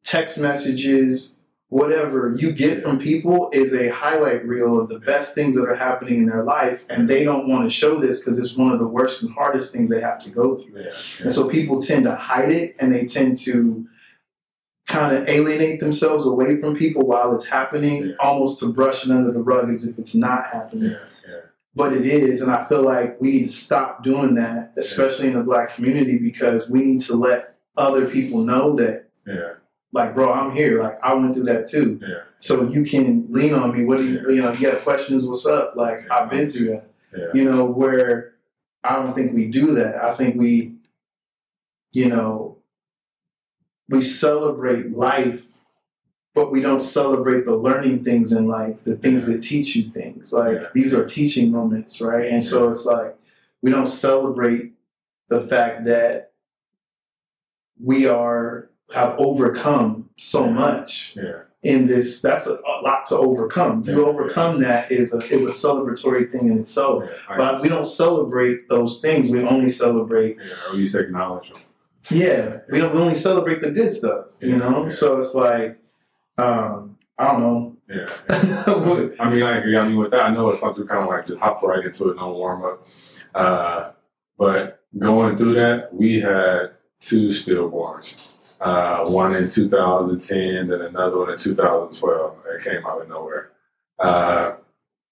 text 0.04 0.38
messages, 0.38 1.36
whatever 1.68 2.32
you 2.36 2.52
get 2.52 2.82
from 2.82 2.98
people 2.98 3.50
is 3.52 3.75
a 3.75 3.88
highlight 3.88 4.46
reel 4.46 4.80
of 4.80 4.88
the 4.88 5.00
best 5.00 5.34
things 5.34 5.54
that 5.56 5.68
are 5.68 5.75
happening 5.75 6.18
in 6.20 6.26
their 6.26 6.44
life, 6.44 6.84
and 6.88 7.08
they 7.08 7.25
don't 7.25 7.48
want 7.48 7.64
to 7.68 7.75
show 7.75 7.96
this 7.96 8.20
because 8.20 8.38
it's 8.38 8.56
one 8.56 8.72
of 8.72 8.78
the 8.78 8.86
worst 8.86 9.22
and 9.22 9.32
hardest 9.32 9.72
things 9.72 9.88
they 9.88 10.00
have 10.00 10.18
to 10.20 10.30
go 10.30 10.54
through. 10.56 10.80
Yeah. 10.82 10.92
And 11.20 11.32
so 11.32 11.48
people 11.48 11.80
tend 11.80 12.04
to 12.04 12.14
hide 12.14 12.52
it 12.52 12.76
and 12.78 12.92
they 12.94 13.04
tend 13.04 13.36
to 13.38 13.86
kind 14.86 15.16
of 15.16 15.28
alienate 15.28 15.80
themselves 15.80 16.25
away 16.26 16.60
from 16.60 16.76
people 16.76 17.04
while 17.04 17.34
it's 17.34 17.46
happening, 17.46 18.06
Yeah. 18.06 18.14
almost 18.20 18.60
to 18.60 18.72
brush 18.72 19.04
it 19.04 19.10
under 19.10 19.32
the 19.32 19.42
rug 19.42 19.68
as 19.68 19.84
if 19.84 19.98
it's 19.98 20.14
not 20.14 20.46
happening. 20.52 20.94
Yeah. 21.76 21.85
Yeah. 21.85 21.90
But 21.90 21.92
it 21.97 22.06
is, 22.06 22.42
and 22.42 22.50
I 22.50 22.64
feel 22.68 22.83
like 22.83 23.21
we 23.21 23.33
need 23.33 23.42
to 23.45 23.49
stop 23.49 24.02
doing 24.02 24.35
that, 24.37 24.73
especially 24.76 25.28
in 25.28 25.35
the 25.35 25.42
black 25.42 25.75
community, 25.75 26.18
because 26.18 26.68
we 26.68 26.83
need 26.83 27.00
to 27.02 27.14
let 27.16 27.54
other 27.76 28.06
people 28.09 28.40
know 28.40 28.75
that, 28.76 29.06
Yeah. 29.26 29.54
like, 29.92 30.14
bro, 30.14 30.33
I'm 30.33 30.52
here. 30.52 30.83
Like, 30.83 30.99
I 31.02 31.14
went 31.14 31.35
through 31.35 31.45
that 31.45 31.66
too. 31.68 32.00
Yeah. 32.02 32.23
So 32.38 32.62
you 32.68 32.85
can 32.85 33.26
lean 33.30 33.54
on 33.54 33.73
me. 33.76 33.85
What 33.85 33.99
do 33.99 34.04
you, 34.06 34.21
Yeah. 34.21 34.28
you 34.35 34.42
know, 34.42 34.52
you 34.52 34.71
got 34.71 34.83
questions, 34.83 35.25
what's 35.25 35.47
up? 35.47 35.75
Like, 35.76 36.04
Yeah. 36.06 36.14
I've 36.16 36.30
been 36.30 36.49
through 36.50 36.68
that 36.68 36.90
Yeah. 37.16 37.26
you 37.35 37.45
know, 37.45 37.64
where 37.64 38.33
I 38.85 38.97
don't 38.97 39.14
think 39.14 39.33
we 39.35 39.49
do 39.49 39.75
that. 39.75 40.02
I 40.02 40.14
think 40.14 40.37
we, 40.37 40.75
you 41.92 42.09
know, 42.09 42.59
we 43.88 44.00
celebrate 44.00 44.97
life, 44.97 45.47
but 46.37 46.52
we 46.52 46.61
don't 46.61 46.83
celebrate 46.83 47.47
the 47.47 47.57
learning 47.57 48.05
things 48.05 48.31
in 48.31 48.47
life, 48.47 48.85
the 48.85 48.95
things 48.95 49.26
that 49.26 49.43
teach 49.43 49.75
you 49.75 49.90
things. 49.90 50.33
Like 50.35 50.61
Yeah. 50.61 50.69
these 50.75 50.93
are 50.95 51.05
teaching 51.07 51.50
moments, 51.50 52.00
right? 52.00 52.26
And 52.31 52.45
so 52.45 52.69
it's 52.69 52.85
like 52.85 53.16
we 53.62 53.71
don't 53.71 53.87
celebrate 53.88 54.75
the 55.28 55.40
fact 55.40 55.87
that 55.87 56.33
we 57.83 58.07
are 58.07 58.69
have 58.95 59.16
overcome 59.19 60.09
so 60.19 60.47
much 60.49 61.16
Yeah. 61.16 61.40
in 61.62 61.87
this 61.88 62.21
that's 62.21 62.47
a, 62.47 62.52
a 62.52 62.75
lot 62.85 63.07
to 63.07 63.16
overcome 63.16 63.83
you 63.85 64.00
Yeah, 64.02 64.07
overcome 64.07 64.61
that 64.61 64.93
is 64.93 65.12
a 65.12 65.19
is 65.35 65.45
a 65.47 65.50
celebratory 65.66 66.31
thing 66.31 66.47
in 66.52 66.59
itself 66.61 67.02
Yeah. 67.05 67.37
But 67.37 67.62
we 67.62 67.69
don't 67.69 67.87
celebrate 68.02 68.69
those 68.69 69.00
things 69.00 69.31
we 69.31 69.43
only 69.43 69.69
celebrate 69.71 70.37
Yeah. 70.38 70.71
Or 70.71 70.75
least 70.75 70.95
acknowledge 70.95 71.49
them. 71.50 71.62
yeah 72.11 72.61
we 72.71 72.78
don't 72.81 72.95
we 72.95 73.00
only 73.00 73.16
celebrate 73.16 73.61
the 73.61 73.73
good 73.73 73.90
stuff 73.90 74.26
you 74.40 74.57
know 74.57 74.85
yeah. 74.85 74.88
so 75.00 75.19
it's 75.19 75.35
like 75.35 75.76
um 76.38 76.97
i 77.19 77.26
don't 77.33 77.40
know 77.40 77.76
Yeah. 77.88 78.09
I 79.21 79.31
mean, 79.31 79.43
I 79.43 79.59
agree. 79.59 79.76
I 79.76 79.87
mean, 79.87 79.97
with 79.97 80.11
that, 80.11 80.26
I 80.26 80.35
know 80.35 80.49
it's 80.50 80.61
something 80.61 80.87
kind 80.87 81.02
of 81.05 81.09
like 81.09 81.26
just 81.26 81.38
hop 81.38 81.62
right 81.62 81.85
into 81.85 82.11
it, 82.11 82.16
no 82.16 82.33
warm 82.33 82.64
up. 82.64 82.88
Uh, 83.35 83.93
but 84.38 84.83
going 84.99 85.37
through 85.37 85.55
that, 85.55 85.95
we 85.95 86.21
had 86.21 86.73
two 87.00 87.28
stillborns. 87.28 88.16
Uh, 88.61 89.05
one 89.05 89.37
in 89.37 89.49
2010, 89.49 90.66
then 90.69 90.81
another 90.81 91.19
one 91.19 91.31
in 91.31 91.38
2012. 91.38 92.37
It 92.55 92.64
came 92.64 92.85
out 92.87 93.02
of 93.02 93.09
nowhere. 93.09 93.52
Uh, 93.99 94.57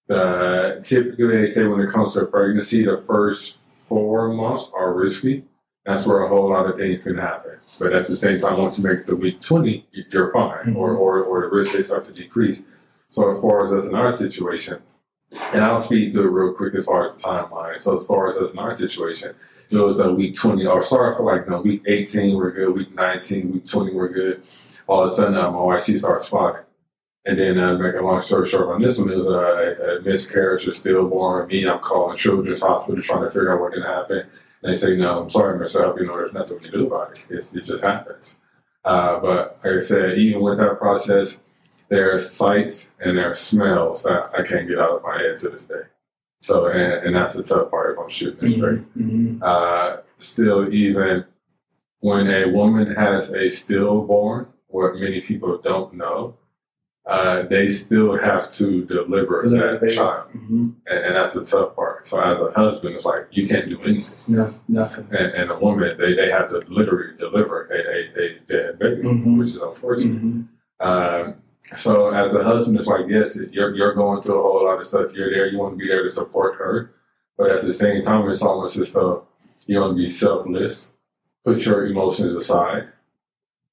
the 0.07 0.81
typically 0.83 1.27
they 1.37 1.47
say 1.47 1.65
when 1.65 1.79
it 1.79 1.89
comes 1.89 2.13
to 2.13 2.25
pregnancy, 2.25 2.83
the 2.83 3.03
first 3.07 3.59
four 3.87 4.33
months 4.33 4.69
are 4.75 4.93
risky. 4.93 5.45
That's 5.85 6.05
where 6.05 6.23
a 6.23 6.27
whole 6.27 6.49
lot 6.49 6.65
of 6.65 6.77
things 6.77 7.03
can 7.03 7.17
happen. 7.17 7.59
But 7.77 7.93
at 7.93 8.07
the 8.07 8.15
same 8.15 8.39
time, 8.39 8.57
once 8.57 8.77
you 8.77 8.83
make 8.83 8.99
it 8.99 9.05
to 9.07 9.15
week 9.15 9.41
20, 9.41 9.85
you're 10.11 10.31
fine, 10.31 10.75
or, 10.75 10.95
or, 10.95 11.23
or 11.23 11.41
the 11.41 11.47
risk 11.55 11.73
they 11.73 11.83
start 11.83 12.05
to 12.07 12.13
decrease. 12.13 12.63
So 13.09 13.31
as 13.31 13.41
far 13.41 13.63
as 13.63 13.71
us 13.71 13.85
in 13.85 13.95
our 13.95 14.11
situation, 14.11 14.81
and 15.53 15.63
I'll 15.63 15.81
speed 15.81 16.13
through 16.13 16.27
it 16.27 16.43
real 16.43 16.53
quick 16.53 16.75
as 16.75 16.85
far 16.85 17.05
as 17.05 17.15
the 17.15 17.23
timeline. 17.23 17.77
So 17.77 17.95
as 17.95 18.05
far 18.05 18.27
as 18.27 18.37
us 18.37 18.51
in 18.51 18.59
our 18.59 18.73
situation, 18.73 19.35
it 19.69 19.77
was 19.77 19.99
a 19.99 20.11
week 20.11 20.35
20, 20.35 20.65
or 20.65 20.83
sorry 20.83 21.15
for 21.15 21.23
like 21.23 21.47
no, 21.49 21.61
week 21.61 21.83
18 21.85 22.35
we're 22.35 22.51
good, 22.51 22.73
week 22.73 22.93
19, 22.93 23.51
week 23.51 23.65
20 23.65 23.93
we're 23.93 24.09
good. 24.09 24.43
All 24.87 25.03
of 25.03 25.11
a 25.11 25.13
sudden, 25.13 25.35
uh, 25.35 25.51
my 25.51 25.59
wife 25.59 25.83
she 25.83 25.97
starts 25.97 26.25
spotting. 26.25 26.61
And 27.27 27.39
then, 27.39 27.57
uh, 27.57 27.75
make 27.75 27.95
a 27.95 28.01
long 28.01 28.21
story 28.21 28.47
short 28.47 28.69
on 28.69 28.81
this 28.81 28.99
one, 28.99 29.11
it 29.11 29.17
was 29.17 29.27
a, 29.27 29.97
a 29.97 30.01
miscarriage, 30.01 30.67
a 30.67 30.71
stillborn. 30.71 31.47
Me, 31.47 31.67
I'm 31.67 31.79
calling 31.79 32.17
Children's 32.17 32.61
Hospital 32.61 33.01
trying 33.01 33.23
to 33.23 33.29
figure 33.29 33.51
out 33.51 33.61
what 33.61 33.73
can 33.73 33.81
happen. 33.81 34.27
They 34.65 34.73
say, 34.73 34.95
no, 34.97 35.21
I'm 35.21 35.29
sorry, 35.29 35.59
myself, 35.59 35.97
you 35.99 36.07
know, 36.07 36.17
there's 36.17 36.33
nothing 36.33 36.57
we 36.57 36.63
can 36.63 36.71
do 36.71 36.87
about 36.87 37.11
it. 37.11 37.25
It's, 37.29 37.53
it 37.53 37.61
just 37.63 37.83
happens. 37.83 38.37
Uh, 38.83 39.19
but 39.19 39.59
like 39.63 39.73
I 39.75 39.79
said, 39.79 40.17
even 40.17 40.41
with 40.41 40.57
that 40.57 40.79
process, 40.79 41.41
there 41.89 42.13
are 42.13 42.19
sights 42.19 42.93
and 42.99 43.17
there 43.17 43.29
are 43.29 43.33
smells 43.35 44.03
that 44.03 44.31
I 44.37 44.41
can't 44.41 44.67
get 44.67 44.79
out 44.79 44.97
of 44.97 45.03
my 45.03 45.19
head 45.19 45.37
to 45.37 45.49
this 45.49 45.61
day. 45.63 45.81
So, 46.39 46.67
and, 46.67 47.05
and 47.05 47.15
that's 47.15 47.33
the 47.33 47.43
tough 47.43 47.69
part 47.69 47.93
if 47.93 47.99
I'm 47.99 48.09
shooting 48.09 48.49
it 48.49 48.53
straight. 48.53 48.95
Mhm, 48.95 49.39
mhm. 49.39 49.43
Uh, 49.43 50.01
still, 50.17 50.73
even 50.73 51.25
when 51.99 52.27
a 52.29 52.45
woman 52.49 52.93
has 52.95 53.33
a 53.33 53.49
stillborn, 53.49 54.47
what 54.67 54.95
many 54.95 55.21
people 55.21 55.57
don't 55.59 55.93
know, 55.93 56.35
uh, 57.07 57.43
they 57.43 57.69
still 57.71 58.17
have 58.17 58.51
to 58.55 58.83
deliver 58.85 59.47
that 59.49 59.79
baby. 59.81 59.95
child. 59.95 60.29
Mhm. 60.33 60.73
And, 60.87 60.99
and 61.05 61.15
that's 61.15 61.33
the 61.33 61.45
tough 61.45 61.75
part. 61.75 62.07
So, 62.07 62.19
as 62.19 62.41
a 62.41 62.51
husband, 62.51 62.95
it's 62.95 63.05
like 63.05 63.27
you 63.31 63.47
can't 63.47 63.69
do 63.69 63.79
anything. 63.83 64.05
no 64.27 64.53
nothing 64.67 65.07
And, 65.11 65.27
and 65.33 65.51
a 65.51 65.59
woman, 65.59 65.97
they, 65.99 66.15
they 66.15 66.31
have 66.31 66.49
to 66.49 66.63
literally 66.67 67.15
deliver 67.17 67.67
a, 67.67 67.77
a, 67.77 68.25
a 68.25 68.39
dead 68.47 68.79
baby, 68.79 69.03
Mhm. 69.03 69.37
which 69.37 69.49
is 69.49 69.57
unfortunate. 69.57 70.21
Mhm. 70.23 70.47
Um, 70.79 71.35
so 71.77 72.09
as 72.13 72.33
a 72.35 72.43
husband, 72.43 72.77
it's 72.77 72.87
like, 72.87 73.05
yes, 73.07 73.37
you're, 73.51 73.75
you're 73.75 73.93
going 73.93 74.21
through 74.21 74.39
a 74.39 74.41
whole 74.41 74.65
lot 74.65 74.77
of 74.79 74.83
stuff. 74.83 75.11
You're 75.13 75.29
there. 75.31 75.47
You 75.47 75.57
want 75.59 75.73
to 75.73 75.77
be 75.77 75.87
there 75.87 76.03
to 76.03 76.09
support 76.09 76.55
her. 76.55 76.91
But 77.37 77.51
at 77.51 77.61
the 77.63 77.73
same 77.73 78.01
time, 78.03 78.27
it's 78.29 78.41
almost 78.41 78.77
as 78.77 78.93
though 78.93 79.25
you 79.67 79.79
want 79.79 79.93
to 79.93 79.97
be 79.97 80.07
selfless, 80.07 80.91
put 81.43 81.65
your 81.65 81.85
emotions 81.87 82.33
aside, 82.33 82.87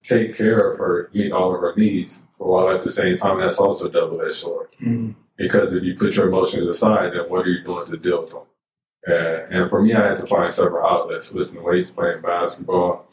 take 0.02 0.36
care 0.36 0.70
of 0.72 0.78
her, 0.78 1.10
meet 1.14 1.32
all 1.32 1.54
of 1.54 1.60
her 1.60 1.74
needs. 1.76 2.22
While 2.46 2.70
at 2.70 2.82
the 2.82 2.90
same 2.90 3.16
time, 3.16 3.40
that's 3.40 3.58
also 3.58 3.88
double-edged 3.88 4.34
sword. 4.34 4.68
Mhm. 4.80 5.14
Because 5.36 5.74
if 5.74 5.82
you 5.82 5.94
put 5.96 6.14
your 6.16 6.28
emotions 6.28 6.66
aside, 6.66 7.12
then 7.12 7.28
what 7.28 7.46
are 7.46 7.50
you 7.50 7.62
doing 7.64 7.84
to 7.86 7.96
deal 7.96 8.22
with 8.22 8.30
them? 8.30 8.46
Uh, 9.08 9.46
and 9.50 9.68
for 9.70 9.82
me, 9.82 9.94
I 9.94 10.08
had 10.08 10.18
to 10.18 10.26
find 10.26 10.50
several 10.52 10.86
outlets, 10.86 11.32
lifting 11.34 11.62
weights, 11.62 11.90
playing 11.90 12.20
basketball. 12.22 13.06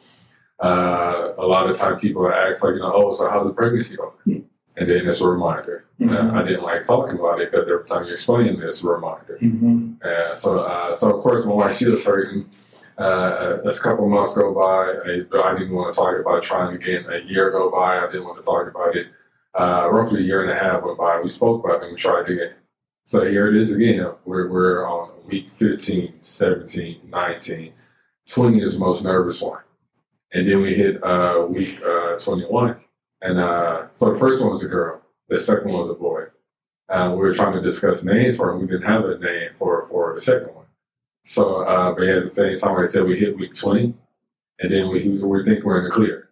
Uh, 0.62 1.34
a 1.38 1.46
lot 1.48 1.70
of 1.70 1.78
time 1.78 1.98
people 2.00 2.28
ask, 2.30 2.64
like, 2.64 2.74
you 2.74 2.80
know, 2.80 2.92
oh, 2.94 3.14
so 3.14 3.30
how's 3.30 3.48
the 3.48 3.54
pregnancy 3.54 3.96
going? 3.96 4.46
And 4.78 4.90
then 4.90 5.08
it's 5.08 5.22
a 5.22 5.28
reminder. 5.28 5.86
Uh, 6.02 6.06
Mhm. 6.06 6.34
I 6.34 6.44
didn't 6.44 6.64
like 6.64 6.86
talking 6.86 7.18
about 7.20 7.42
it 7.42 7.52
because 7.52 7.68
every 7.70 7.86
time 7.86 8.06
you 8.06 8.14
explain 8.14 8.48
it, 8.48 8.60
it's 8.64 8.84
a 8.84 8.88
reminder. 8.88 9.38
Mhm. 9.42 10.04
Uh, 10.04 10.34
so, 10.34 10.60
uh, 10.60 10.94
so 10.94 11.14
of 11.16 11.22
course, 11.24 11.44
my 11.46 11.54
wife 11.54 11.78
she 11.78 11.86
was 11.88 12.04
hurting. 12.06 12.46
Uh, 12.98 13.60
as 13.66 13.78
a 13.78 13.82
couple 13.82 14.08
months 14.10 14.34
go 14.36 14.54
by, 14.54 14.84
I, 15.10 15.14
I 15.50 15.58
didn't 15.58 15.74
want 15.74 15.94
to 15.94 16.00
talk 16.00 16.20
about 16.20 16.44
trying 16.44 16.76
again. 16.76 17.06
A 17.10 17.20
year 17.20 17.50
go 17.52 17.72
by, 17.72 17.98
I 18.00 18.06
didn't 18.12 18.26
want 18.26 18.38
to 18.40 18.44
talk 18.46 18.68
about 18.68 18.96
it. 18.96 19.08
Uh, 19.58 19.90
roughly 19.92 20.22
a 20.22 20.24
year 20.24 20.44
and 20.44 20.52
a 20.52 20.56
half 20.56 20.84
went 20.84 20.98
by. 20.98 21.20
We 21.20 21.30
spoke 21.30 21.64
about 21.64 21.82
it 21.82 21.84
and 21.84 21.94
we 21.94 21.98
tried 21.98 22.30
again. 22.30 22.54
So 23.06 23.26
here 23.26 23.48
it 23.48 23.56
is 23.56 23.72
again. 23.72 24.12
We're, 24.26 24.50
we're 24.50 24.88
on 24.88 25.12
week 25.28 25.50
15, 25.56 26.14
17, 26.20 27.02
19. 27.10 27.74
20 28.28 28.62
is 28.62 28.74
the 28.74 28.80
most 28.80 29.04
nervous 29.04 29.42
one. 29.42 29.62
And 30.32 30.48
then 30.48 30.62
we 30.62 30.76
hit 30.76 31.04
uh, 31.04 31.48
week 31.50 31.82
uh, 31.82 32.18
21. 32.20 32.78
And 33.22 33.40
uh, 33.40 33.88
so 33.94 34.14
the 34.14 34.20
first 34.20 34.42
one 34.42 34.52
was 34.52 34.64
a 34.64 34.68
girl. 34.68 35.02
The 35.28 35.40
second 35.40 35.72
one 35.72 35.88
was 35.88 35.98
a 35.98 36.00
boy. 36.00 36.26
Uh, 36.88 37.12
we 37.12 37.18
were 37.18 37.34
trying 37.34 37.54
to 37.54 37.62
discuss 37.62 38.04
names 38.04 38.38
for 38.38 38.52
him. 38.52 38.62
We 38.62 38.68
didn't 38.68 38.88
have 38.88 39.06
a 39.06 39.18
name 39.18 39.50
for, 39.56 39.88
for 39.90 40.14
the 40.16 40.22
second 40.22 40.54
one. 40.56 40.66
So, 41.26 41.62
uh, 41.64 41.94
but 41.94 42.08
at 42.08 42.24
the 42.24 42.30
same 42.30 42.58
time, 42.58 42.76
like 42.76 42.86
I 42.86 42.88
said, 42.88 43.06
we 43.06 43.20
hit 43.20 43.38
week 43.38 43.56
20. 43.56 43.94
And 44.60 44.72
then 44.72 44.90
we, 44.90 45.08
we 45.10 45.44
think 45.44 45.64
we're 45.64 45.80
in 45.80 45.86
the 45.86 45.92
clear. 45.92 46.29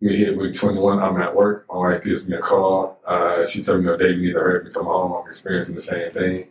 We 0.00 0.16
hit 0.16 0.36
week 0.36 0.54
21. 0.54 0.98
I'm 0.98 1.20
at 1.20 1.34
work. 1.34 1.66
My 1.70 1.76
wife 1.76 2.04
gives 2.04 2.26
me 2.26 2.36
a 2.36 2.40
call. 2.40 3.00
Uh, 3.06 3.44
she 3.46 3.62
told 3.62 3.80
me, 3.80 3.86
no, 3.86 3.96
David, 3.96 4.20
need 4.20 4.32
to 4.32 4.38
hurry 4.38 4.60
up 4.60 4.64
and 4.64 4.74
come 4.74 4.86
home. 4.86 5.12
I'm 5.12 5.28
experiencing 5.28 5.74
the 5.74 5.80
same 5.82 6.10
thing. 6.10 6.48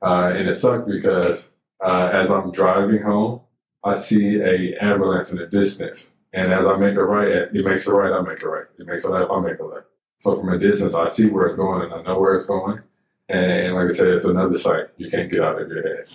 Uh, 0.00 0.32
and 0.36 0.48
it 0.48 0.54
sucked 0.54 0.86
because 0.86 1.50
uh, 1.84 2.10
as 2.12 2.30
I'm 2.30 2.52
driving 2.52 3.02
home, 3.02 3.40
I 3.82 3.96
see 3.96 4.36
a 4.40 4.76
ambulance 4.80 5.32
in 5.32 5.38
the 5.38 5.46
distance. 5.46 6.14
And 6.32 6.52
as 6.52 6.68
I 6.68 6.76
make 6.76 6.96
a 6.96 7.02
right, 7.02 7.28
it 7.28 7.52
makes 7.52 7.86
a 7.86 7.92
right, 7.92 8.12
I 8.12 8.20
make 8.22 8.42
a 8.42 8.48
right. 8.48 8.66
It 8.78 8.86
makes 8.86 9.04
a 9.04 9.10
left, 9.10 9.30
I 9.30 9.40
make 9.40 9.58
a 9.58 9.64
left. 9.64 9.86
So 10.20 10.36
from 10.36 10.48
a 10.50 10.58
distance, 10.58 10.94
I 10.94 11.06
see 11.06 11.26
where 11.26 11.46
it's 11.46 11.56
going 11.56 11.82
and 11.82 11.92
I 11.92 12.02
know 12.02 12.18
where 12.18 12.34
it's 12.34 12.46
going. 12.46 12.80
And 13.28 13.74
like 13.74 13.90
I 13.90 13.94
said, 13.94 14.08
it's 14.08 14.24
another 14.24 14.58
sight 14.58 14.86
you 14.96 15.10
can't 15.10 15.30
get 15.30 15.42
out 15.42 15.60
of 15.60 15.68
your 15.68 15.82
head. 15.82 16.06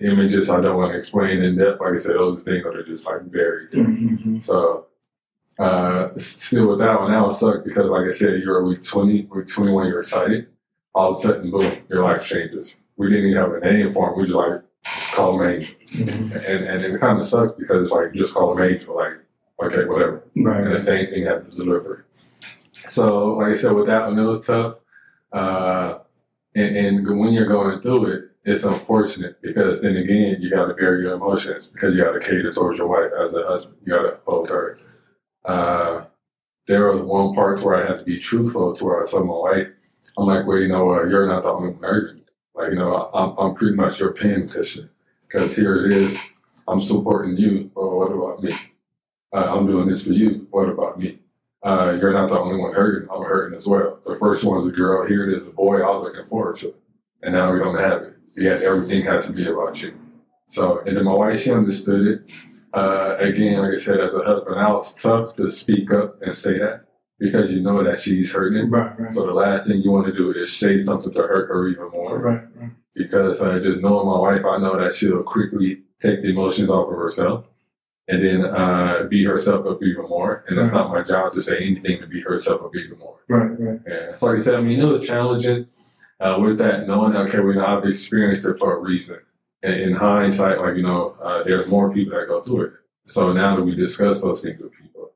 Images 0.00 0.50
I 0.50 0.60
don't 0.60 0.76
want 0.76 0.92
to 0.92 0.98
explain 0.98 1.42
in 1.42 1.56
depth. 1.58 1.80
Like 1.80 1.94
I 1.94 1.96
said, 1.98 2.14
those 2.16 2.42
things 2.42 2.64
are 2.64 2.82
just 2.82 3.06
like 3.06 3.22
very 3.22 3.66
different. 3.68 4.20
Mhm. 4.20 4.42
So, 4.42 4.86
uh, 5.58 6.08
still 6.16 6.68
with 6.70 6.78
that 6.80 6.98
one, 7.00 7.10
that 7.12 7.20
one 7.22 7.32
sucked 7.32 7.64
because, 7.64 7.86
like 7.86 8.08
I 8.08 8.12
said, 8.12 8.42
you're 8.42 8.58
a 8.60 8.64
week 8.64 8.82
20, 8.82 9.28
week 9.34 9.46
21, 9.48 9.86
you're 9.88 10.00
excited. 10.00 10.48
All 10.94 11.10
of 11.12 11.18
a 11.18 11.20
sudden, 11.20 11.50
boom, 11.50 11.72
your 11.88 12.02
life 12.04 12.24
changes. 12.26 12.80
We 12.96 13.08
didn't 13.08 13.26
even 13.30 13.42
have 13.42 13.52
a 13.52 13.60
name 13.60 13.92
for 13.92 14.10
him. 14.12 14.18
We 14.18 14.24
just 14.24 14.34
like, 14.36 14.62
just 14.84 15.12
call 15.12 15.40
him 15.40 15.48
Angel. 15.50 15.74
Mhm. 15.92 16.34
And, 16.48 16.64
and 16.66 16.84
it 16.84 17.00
kind 17.00 17.18
of 17.18 17.24
sucks 17.26 17.52
because 17.58 17.82
it's 17.82 17.90
like, 17.92 18.12
just 18.14 18.34
call 18.34 18.56
him 18.56 18.62
Angel. 18.72 18.94
Like, 18.96 19.12
okay, 19.62 19.84
whatever. 19.84 20.22
Right. 20.36 20.64
And 20.64 20.72
the 20.72 20.78
same 20.80 21.08
thing 21.10 21.24
happened 21.26 21.52
to 21.52 21.56
delivery. 21.56 22.02
So, 22.88 23.34
like 23.34 23.52
I 23.52 23.56
said, 23.56 23.72
with 23.72 23.86
that 23.86 24.06
one, 24.06 24.18
it 24.18 24.24
was 24.24 24.46
tough. 24.46 24.76
Uh, 25.32 25.98
and, 26.54 26.76
and 26.76 27.18
when 27.18 27.32
you're 27.32 27.46
going 27.46 27.80
through 27.80 28.06
it, 28.06 28.24
it's 28.44 28.64
unfortunate 28.64 29.40
because 29.40 29.80
then 29.80 29.96
again, 29.96 30.40
you 30.40 30.50
got 30.50 30.66
to 30.66 30.74
bear 30.74 31.00
your 31.00 31.14
emotions 31.14 31.68
because 31.68 31.94
you 31.94 32.04
got 32.04 32.12
to 32.12 32.20
cater 32.20 32.52
towards 32.52 32.78
your 32.78 32.88
wife 32.88 33.10
as 33.18 33.34
a 33.34 33.46
husband. 33.46 33.78
You 33.84 33.94
got 33.94 34.02
to 34.02 34.20
hold 34.26 34.50
her. 34.50 34.78
Uh, 35.44 36.04
there 36.66 36.90
was 36.92 37.02
one 37.02 37.34
part 37.34 37.62
where 37.62 37.76
I 37.76 37.88
had 37.88 37.98
to 37.98 38.04
be 38.04 38.18
truthful 38.18 38.74
to 38.74 38.84
where 38.84 39.02
I 39.02 39.10
told 39.10 39.26
my 39.26 39.34
wife, 39.34 39.68
I'm 40.18 40.26
like, 40.26 40.46
well, 40.46 40.58
you 40.58 40.68
know 40.68 40.84
what, 40.84 41.08
you're 41.08 41.26
not 41.26 41.42
the 41.42 41.52
only 41.52 41.70
one 41.70 41.82
hurting. 41.82 42.22
Like, 42.54 42.70
you 42.70 42.76
know, 42.76 43.10
I'm, 43.12 43.36
I'm 43.38 43.54
pretty 43.54 43.76
much 43.76 43.98
your 43.98 44.12
pain 44.12 44.48
cushion. 44.48 44.88
Because 45.26 45.56
here 45.56 45.86
it 45.86 45.92
is, 45.92 46.16
I'm 46.68 46.80
supporting 46.80 47.36
you. 47.36 47.70
Well, 47.74 47.98
what 47.98 48.12
about 48.12 48.42
me? 48.42 48.52
Uh, 49.32 49.56
I'm 49.56 49.66
doing 49.66 49.88
this 49.88 50.04
for 50.04 50.12
you. 50.12 50.46
What 50.50 50.68
about 50.68 50.98
me? 50.98 51.18
Uh, 51.62 51.96
you're 51.98 52.12
not 52.12 52.28
the 52.28 52.38
only 52.38 52.58
one 52.58 52.74
hurting. 52.74 53.08
I'm 53.10 53.24
hurting 53.24 53.56
as 53.56 53.66
well. 53.66 53.98
The 54.06 54.16
first 54.18 54.44
one 54.44 54.58
was 54.58 54.66
a 54.66 54.76
girl. 54.76 55.06
Here 55.06 55.28
it 55.28 55.36
is, 55.36 55.46
a 55.46 55.50
boy. 55.50 55.82
I 55.82 55.90
was 55.90 56.04
looking 56.04 56.28
forward 56.28 56.56
to 56.56 56.68
it. 56.68 56.76
And 57.22 57.34
now 57.34 57.52
we 57.52 57.58
don't 57.58 57.78
have 57.78 58.02
it. 58.02 58.13
Yet 58.36 58.62
everything 58.62 59.04
has 59.04 59.26
to 59.26 59.32
be 59.32 59.46
about 59.46 59.80
you. 59.82 59.94
So, 60.48 60.80
and 60.80 60.96
then 60.96 61.04
my 61.04 61.12
wife, 61.14 61.42
she 61.42 61.52
understood 61.52 62.06
it. 62.06 62.32
Uh, 62.72 63.16
again, 63.18 63.62
like 63.62 63.72
I 63.72 63.76
said, 63.76 64.00
as 64.00 64.14
a 64.14 64.24
husband, 64.24 64.56
now 64.56 64.78
it's 64.78 64.94
tough 64.94 65.36
to 65.36 65.48
speak 65.48 65.92
up 65.92 66.20
and 66.22 66.34
say 66.34 66.58
that 66.58 66.86
because 67.18 67.52
you 67.52 67.62
know 67.62 67.82
that 67.84 68.00
she's 68.00 68.32
hurting. 68.32 68.70
Right, 68.70 68.98
right. 68.98 69.12
So 69.12 69.26
the 69.26 69.32
last 69.32 69.68
thing 69.68 69.80
you 69.80 69.92
want 69.92 70.06
to 70.06 70.12
do 70.12 70.32
is 70.32 70.56
say 70.56 70.78
something 70.78 71.12
to 71.12 71.22
hurt 71.22 71.48
her 71.48 71.68
even 71.68 71.90
more. 71.90 72.18
Right, 72.18 72.44
right. 72.56 72.70
Because 72.94 73.40
uh, 73.40 73.58
just 73.60 73.80
knowing 73.80 74.06
my 74.06 74.18
wife, 74.18 74.44
I 74.44 74.58
know 74.58 74.76
that 74.76 74.94
she'll 74.94 75.22
quickly 75.22 75.82
take 76.00 76.22
the 76.22 76.30
emotions 76.30 76.70
off 76.70 76.88
of 76.88 76.96
herself 76.96 77.46
and 78.08 78.22
then 78.22 78.44
uh, 78.44 79.06
beat 79.08 79.24
herself 79.26 79.66
up 79.66 79.82
even 79.82 80.08
more. 80.08 80.44
And 80.48 80.58
it's 80.58 80.72
not 80.72 80.90
my 80.90 81.02
job 81.02 81.32
to 81.34 81.40
say 81.40 81.58
anything 81.58 82.00
to 82.00 82.06
beat 82.06 82.24
herself 82.24 82.62
up 82.62 82.76
even 82.76 82.98
more. 82.98 83.20
Right, 83.28 83.58
right. 83.58 83.80
Yeah. 83.86 84.12
So 84.14 84.26
like 84.26 84.40
I 84.40 84.42
said, 84.42 84.54
I 84.56 84.60
mean, 84.60 84.80
it 84.80 84.84
was 84.84 85.06
challenging 85.06 85.66
uh, 86.20 86.38
with 86.40 86.58
that, 86.58 86.86
knowing, 86.86 87.16
okay, 87.16 87.40
we 87.40 87.54
know 87.54 87.66
I've 87.66 87.84
experienced 87.84 88.44
it 88.46 88.58
for 88.58 88.76
a 88.76 88.80
reason. 88.80 89.18
And 89.62 89.74
in 89.74 89.94
hindsight, 89.94 90.60
like, 90.60 90.76
you 90.76 90.82
know, 90.82 91.16
uh, 91.22 91.42
there's 91.42 91.66
more 91.66 91.92
people 91.92 92.18
that 92.18 92.28
go 92.28 92.42
through 92.42 92.62
it. 92.66 92.72
So 93.06 93.32
now 93.32 93.56
that 93.56 93.62
we 93.62 93.74
discuss 93.74 94.22
those 94.22 94.42
things 94.42 94.60
with 94.60 94.72
people, 94.72 95.12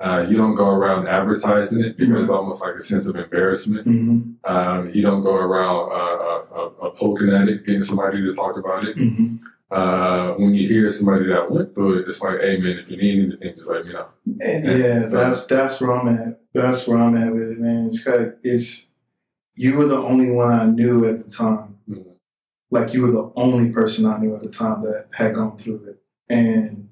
uh, 0.00 0.26
you 0.28 0.36
don't 0.36 0.54
go 0.54 0.68
around 0.70 1.08
advertising 1.08 1.82
it 1.84 1.96
because 1.98 2.22
it's 2.22 2.30
almost 2.30 2.62
like 2.62 2.74
a 2.74 2.80
sense 2.80 3.06
of 3.06 3.16
embarrassment. 3.16 3.86
Mm-hmm. 3.86 4.50
Um, 4.50 4.90
you 4.94 5.02
don't 5.02 5.20
go 5.22 5.34
around 5.36 5.90
uh, 5.92 6.54
uh, 6.56 6.86
uh, 6.86 6.90
poking 6.90 7.30
at 7.30 7.48
it, 7.48 7.66
getting 7.66 7.82
somebody 7.82 8.22
to 8.22 8.34
talk 8.34 8.56
about 8.56 8.84
it. 8.86 8.96
Mm-hmm. 8.96 9.36
Uh, 9.70 10.32
when 10.34 10.52
you 10.54 10.66
hear 10.66 10.90
somebody 10.90 11.26
that 11.26 11.48
went 11.50 11.74
through 11.74 11.98
it, 12.00 12.08
it's 12.08 12.20
like, 12.22 12.40
hey 12.40 12.56
man, 12.56 12.78
if 12.78 12.90
you 12.90 12.96
need 12.96 13.24
anything, 13.24 13.54
just 13.54 13.68
let 13.68 13.86
me 13.86 13.92
know. 13.92 14.06
And 14.40 14.64
Yeah. 14.64 14.76
yeah, 14.76 15.04
So- 15.08 15.16
that's 15.16 15.46
that's 15.46 15.80
where 15.80 15.92
I'm 15.96 16.08
at. 16.08 16.40
That's 16.54 16.88
where 16.88 16.98
I'm 16.98 17.16
at 17.16 17.32
with 17.32 17.50
it, 17.52 17.60
man. 17.60 17.86
It's 17.86 18.02
kind 18.02 18.22
of, 18.22 18.34
it's 18.42 18.89
you 19.62 19.70
were 19.76 19.86
the 19.94 19.98
only 20.10 20.30
one 20.30 20.52
I 20.52 20.66
knew 20.78 20.96
at 21.10 21.16
the 21.24 21.30
time. 21.30 21.76
Mhm. 21.88 22.14
Like 22.70 22.88
you 22.94 23.02
were 23.02 23.10
the 23.20 23.30
only 23.36 23.70
person 23.78 24.06
I 24.06 24.16
knew 24.18 24.34
at 24.34 24.42
the 24.42 24.48
time 24.62 24.80
that 24.82 25.06
had 25.12 25.34
gone 25.34 25.56
through 25.58 25.80
it, 25.90 25.98
and 26.28 26.88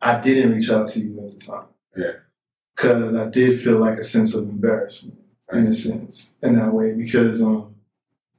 I 0.00 0.20
didn't 0.20 0.52
reach 0.54 0.70
out 0.70 0.86
to 0.88 1.00
you 1.00 1.12
at 1.26 1.38
the 1.38 1.46
time. 1.52 1.66
Yeah. 1.96 2.12
because 2.74 3.14
I 3.14 3.26
did 3.30 3.60
feel 3.62 3.78
like 3.78 3.98
a 3.98 4.04
sense 4.04 4.34
of 4.34 4.42
embarrassment 4.48 5.18
in 5.52 5.66
a 5.66 5.72
sense 5.72 6.36
in 6.42 6.56
that 6.58 6.72
way 6.74 6.92
because 6.92 7.42
um, 7.42 7.74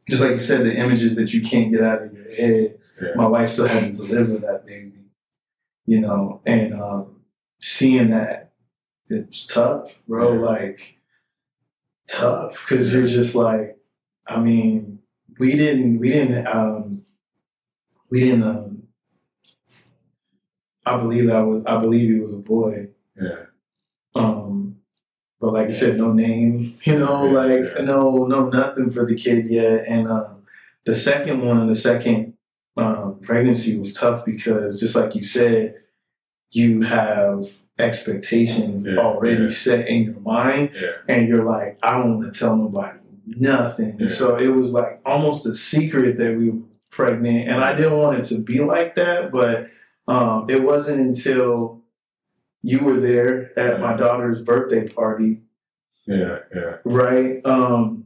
just 0.10 0.22
like 0.24 0.34
you 0.34 0.40
said, 0.40 0.64
the 0.64 0.76
images 0.78 1.16
that 1.16 1.34
you 1.34 1.42
can't 1.42 1.72
get 1.72 1.82
out 1.82 2.04
of 2.04 2.14
your 2.14 2.32
head 2.42 2.78
Yeah. 3.02 3.14
my 3.16 3.28
wife 3.28 3.50
still 3.50 3.68
had 3.68 3.84
to 3.86 3.92
deliver 4.02 4.38
that 4.48 4.66
baby, 4.68 5.06
you 5.88 6.00
know, 6.02 6.42
and 6.46 6.74
um, 6.74 7.22
seeing 7.62 8.10
that 8.12 8.54
it 9.10 9.28
was 9.28 9.46
tough, 9.48 10.02
bro. 10.08 10.34
Yeah. 10.34 10.40
Like 10.54 10.97
tough 12.10 12.66
because 12.68 12.94
you're 12.94 13.06
just 13.08 13.36
like, 13.36 13.78
I 14.28 14.40
mean, 14.40 15.00
we 15.40 15.56
didn't, 15.56 16.00
we 16.00 16.10
didn't, 16.10 16.48
um, 16.48 17.06
we 18.10 18.22
didn't. 18.22 18.44
Um, 18.44 18.84
I 20.86 20.98
believe 20.98 21.28
that 21.28 21.42
was, 21.42 21.64
I 21.66 21.78
believe 21.78 22.10
he 22.10 22.20
was 22.20 22.34
a 22.34 22.38
boy. 22.38 22.88
Yeah. 23.22 23.44
Um, 24.16 24.78
but 25.40 25.54
like 25.54 25.68
I 25.68 25.72
said, 25.72 25.98
no 25.98 26.14
name, 26.14 26.78
you 26.84 26.98
know, 26.98 27.26
Yeah, 27.26 27.32
like 27.32 27.74
yeah. 27.78 27.84
no, 27.84 28.26
no, 28.26 28.50
nothing 28.50 28.90
for 28.90 29.06
the 29.06 29.16
kid 29.16 29.46
yet. 29.50 29.86
And 29.88 30.08
um, 30.10 30.44
the 30.86 30.96
second 30.96 31.42
one, 31.46 31.60
and 31.60 31.70
the 31.70 31.76
second 31.76 32.34
um, 32.78 33.20
pregnancy 33.22 33.78
was 33.78 33.94
tough 33.94 34.24
because, 34.26 34.80
just 34.80 34.96
like 34.96 35.14
you 35.16 35.24
said, 35.24 35.76
you 36.52 36.82
have 36.82 37.44
expectations 37.80 38.86
Yeah, 38.86 38.98
already 38.98 39.44
yeah. 39.44 39.50
set 39.50 39.88
in 39.88 40.04
your 40.04 40.20
mind, 40.22 40.72
Yeah. 40.80 40.92
and 41.08 41.28
you're 41.28 41.44
like, 41.46 41.78
I 41.84 41.92
don't 41.94 42.20
want 42.20 42.34
to 42.34 42.40
tell 42.40 42.56
nobody 42.56 43.00
nothing. 43.26 44.08
So 44.08 44.38
it 44.38 44.48
was 44.48 44.74
like 44.74 45.02
almost 45.06 45.46
a 45.46 45.54
secret 45.54 46.18
that 46.18 46.38
we 46.38 46.50
were 46.52 46.60
pregnant, 46.90 47.48
and 47.50 47.64
I 47.64 47.76
didn't 47.76 47.98
want 47.98 48.18
it 48.20 48.24
to 48.26 48.42
be 48.42 48.60
like 48.60 48.96
that, 48.96 49.32
but 49.32 49.70
um, 50.08 50.50
it 50.50 50.64
wasn't 50.64 51.02
until 51.02 51.82
you 52.62 52.80
were 52.80 53.00
there 53.00 53.58
at 53.60 53.80
my 53.80 53.96
daughter's 53.96 54.42
birthday 54.42 54.88
party 54.88 55.42
Yeah. 56.06 56.40
Yeah. 56.56 56.78
right? 56.86 57.46
Um, 57.46 58.06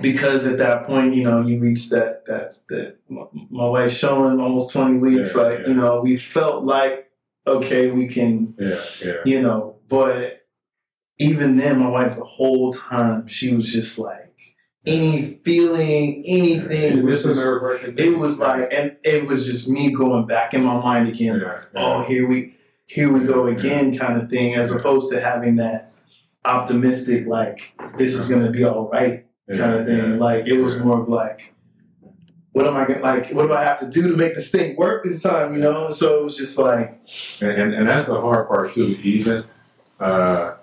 because 0.00 0.44
at 0.44 0.58
that 0.58 0.84
point, 0.86 1.14
you 1.14 1.22
know, 1.22 1.40
you 1.40 1.60
reached 1.60 1.90
that 1.90 2.24
that 2.26 2.56
that 2.68 2.96
my 3.08 3.68
wife 3.68 3.92
showing 3.92 4.40
almost 4.40 4.72
twenty 4.72 4.98
weeks. 4.98 5.36
Like 5.36 5.68
you 5.68 5.74
know, 5.74 6.00
we 6.00 6.16
felt 6.16 6.64
like 6.64 7.03
okay, 7.46 7.90
we 7.90 8.08
can, 8.08 8.54
Yeah. 8.58 8.82
Yeah. 9.04 9.12
you 9.24 9.42
know, 9.42 9.76
but 9.88 10.46
even 11.18 11.56
then, 11.56 11.78
my 11.78 11.88
wife 11.88 12.16
the 12.16 12.24
whole 12.24 12.72
time 12.72 13.26
she 13.26 13.54
was 13.54 13.72
just 13.72 13.98
like 13.98 14.34
any 14.86 15.40
feeling, 15.44 16.22
anything 16.26 17.04
was 17.04 17.24
It's 17.24 17.38
a 17.38 17.78
just, 17.86 17.98
it 17.98 18.18
was 18.18 18.38
like, 18.40 18.68
and 18.72 18.96
it 19.02 19.26
was 19.26 19.46
just 19.46 19.68
me 19.68 19.90
going 19.90 20.26
back 20.26 20.52
in 20.54 20.62
my 20.62 20.78
mind 20.78 21.08
again. 21.08 21.40
Yeah, 21.40 21.52
like, 21.52 21.68
oh, 21.76 22.02
here 22.02 22.26
we, 22.26 22.54
here 22.86 23.10
we 23.10 23.20
go 23.20 23.46
again, 23.46 23.96
kind 23.96 24.20
of 24.20 24.28
thing, 24.28 24.54
as 24.54 24.74
opposed 24.74 25.10
to 25.12 25.20
having 25.20 25.56
that 25.56 25.92
optimistic, 26.44 27.26
like 27.26 27.72
this 27.96 28.14
is 28.14 28.28
gonna 28.28 28.50
be 28.50 28.64
all 28.64 28.90
right, 28.90 29.26
kind 29.48 29.72
of 29.72 29.86
thing. 29.86 30.18
Like 30.18 30.46
it 30.46 30.60
was 30.60 30.78
more 30.78 31.00
of 31.00 31.08
like, 31.08 31.53
what 32.54 32.68
am 32.68 32.76
I 32.76 32.84
gonna 32.86 33.00
like? 33.00 33.30
What 33.30 33.48
do 33.48 33.52
I 33.52 33.64
have 33.64 33.80
to 33.80 33.90
do 33.90 34.08
to 34.12 34.16
make 34.16 34.36
this 34.36 34.48
thing 34.48 34.76
work 34.76 35.02
this 35.02 35.20
time? 35.20 35.54
You 35.54 35.60
know? 35.60 35.90
So 35.90 36.20
it 36.20 36.24
was 36.24 36.36
just 36.36 36.56
like, 36.56 37.00
And, 37.40 37.50
and, 37.50 37.74
and 37.74 37.88
that's 37.88 38.06
the 38.06 38.20
hard 38.20 38.46
part 38.46 38.72
too. 38.72 38.96
Even 39.02 39.42
uh, 39.98 40.54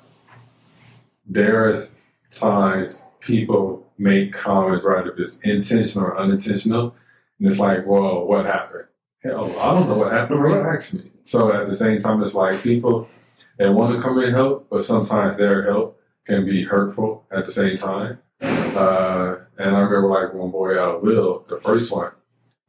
there's 1.27 1.95
times 2.31 3.03
people 3.19 3.85
make 3.97 4.31
comments, 4.31 4.85
right? 4.85 5.05
If 5.05 5.19
it's 5.19 5.37
intentional 5.39 6.07
or 6.07 6.17
unintentional, 6.17 6.95
and 7.39 7.49
it's 7.49 7.59
like, 7.59 7.85
well, 7.85 8.25
what 8.25 8.45
happened? 8.45 8.85
Hell, 9.21 9.53
I 9.59 9.73
don't 9.73 9.89
know 9.89 9.97
what 9.97 10.13
happened. 10.13 10.41
Relax 10.41 10.93
me. 10.93 11.11
So 11.25 11.51
at 11.51 11.67
the 11.67 11.75
same 11.75 12.01
time, 12.01 12.23
it's 12.23 12.33
like 12.33 12.63
people 12.63 13.09
they 13.57 13.69
want 13.69 13.97
to 13.97 14.01
come 14.01 14.17
in 14.19 14.29
and 14.29 14.35
help, 14.35 14.69
but 14.69 14.85
sometimes 14.85 15.39
their 15.39 15.63
help 15.65 15.99
can 16.25 16.45
be 16.45 16.63
hurtful 16.63 17.25
at 17.31 17.45
the 17.45 17.51
same 17.51 17.77
time. 17.77 18.19
Uh, 18.41 19.35
and 19.61 19.75
I 19.75 19.79
remember 19.79 20.09
like 20.09 20.33
one 20.33 20.51
boy, 20.51 20.77
uh, 20.77 20.97
Will, 20.99 21.45
the 21.47 21.59
first 21.61 21.91
one. 21.91 22.11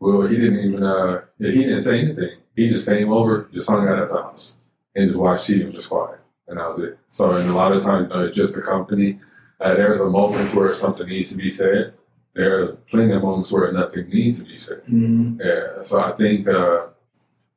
Will, 0.01 0.27
he 0.27 0.37
didn't 0.37 0.61
even 0.61 0.83
uh, 0.83 1.23
he 1.39 1.53
didn't 1.65 1.83
say 1.83 2.01
anything. 2.01 2.39
He 2.57 2.69
just 2.69 2.87
came 2.87 3.13
over, 3.13 3.49
just 3.53 3.69
hung 3.71 3.89
out 3.89 3.99
at 3.99 4.09
the 4.11 4.17
house, 4.17 4.55
and 4.95 5.09
just 5.09 5.19
watched 5.19 5.49
TV 5.49 5.65
and 5.65 5.75
just 5.75 5.89
quiet, 5.89 6.21
and 6.49 6.59
that 6.59 6.71
was 6.71 6.81
it. 6.83 6.99
So, 7.09 7.37
and 7.37 7.49
a 7.49 7.55
lot 7.55 7.73
of 7.73 7.83
times, 7.83 8.11
uh, 8.13 8.31
just 8.33 8.55
the 8.55 8.63
company. 8.63 9.21
Uh, 9.61 9.75
there's 9.75 10.01
a 10.01 10.09
moment 10.11 10.53
where 10.55 10.73
something 10.75 11.07
needs 11.07 11.31
to 11.31 11.37
be 11.37 11.49
said. 11.51 11.95
There 12.35 12.63
are 12.63 12.67
plenty 12.91 13.13
of 13.13 13.23
moments 13.23 13.53
where 13.53 13.71
nothing 13.73 14.09
needs 14.09 14.39
to 14.41 14.45
be 14.45 14.59
said. 14.59 14.83
mm, 14.91 15.39
Yeah. 15.41 15.81
So 15.83 16.01
I 16.03 16.11
think 16.13 16.49
uh, 16.49 16.87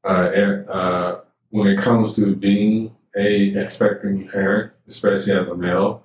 uh, 0.03 0.07
uh, 0.07 1.21
when 1.49 1.67
it 1.67 1.79
comes 1.79 2.15
to 2.17 2.35
being 2.35 2.95
a 3.17 3.55
expecting 3.57 4.27
parent, 4.27 4.73
especially 4.87 5.33
as 5.33 5.49
a 5.49 5.55
male, 5.55 6.03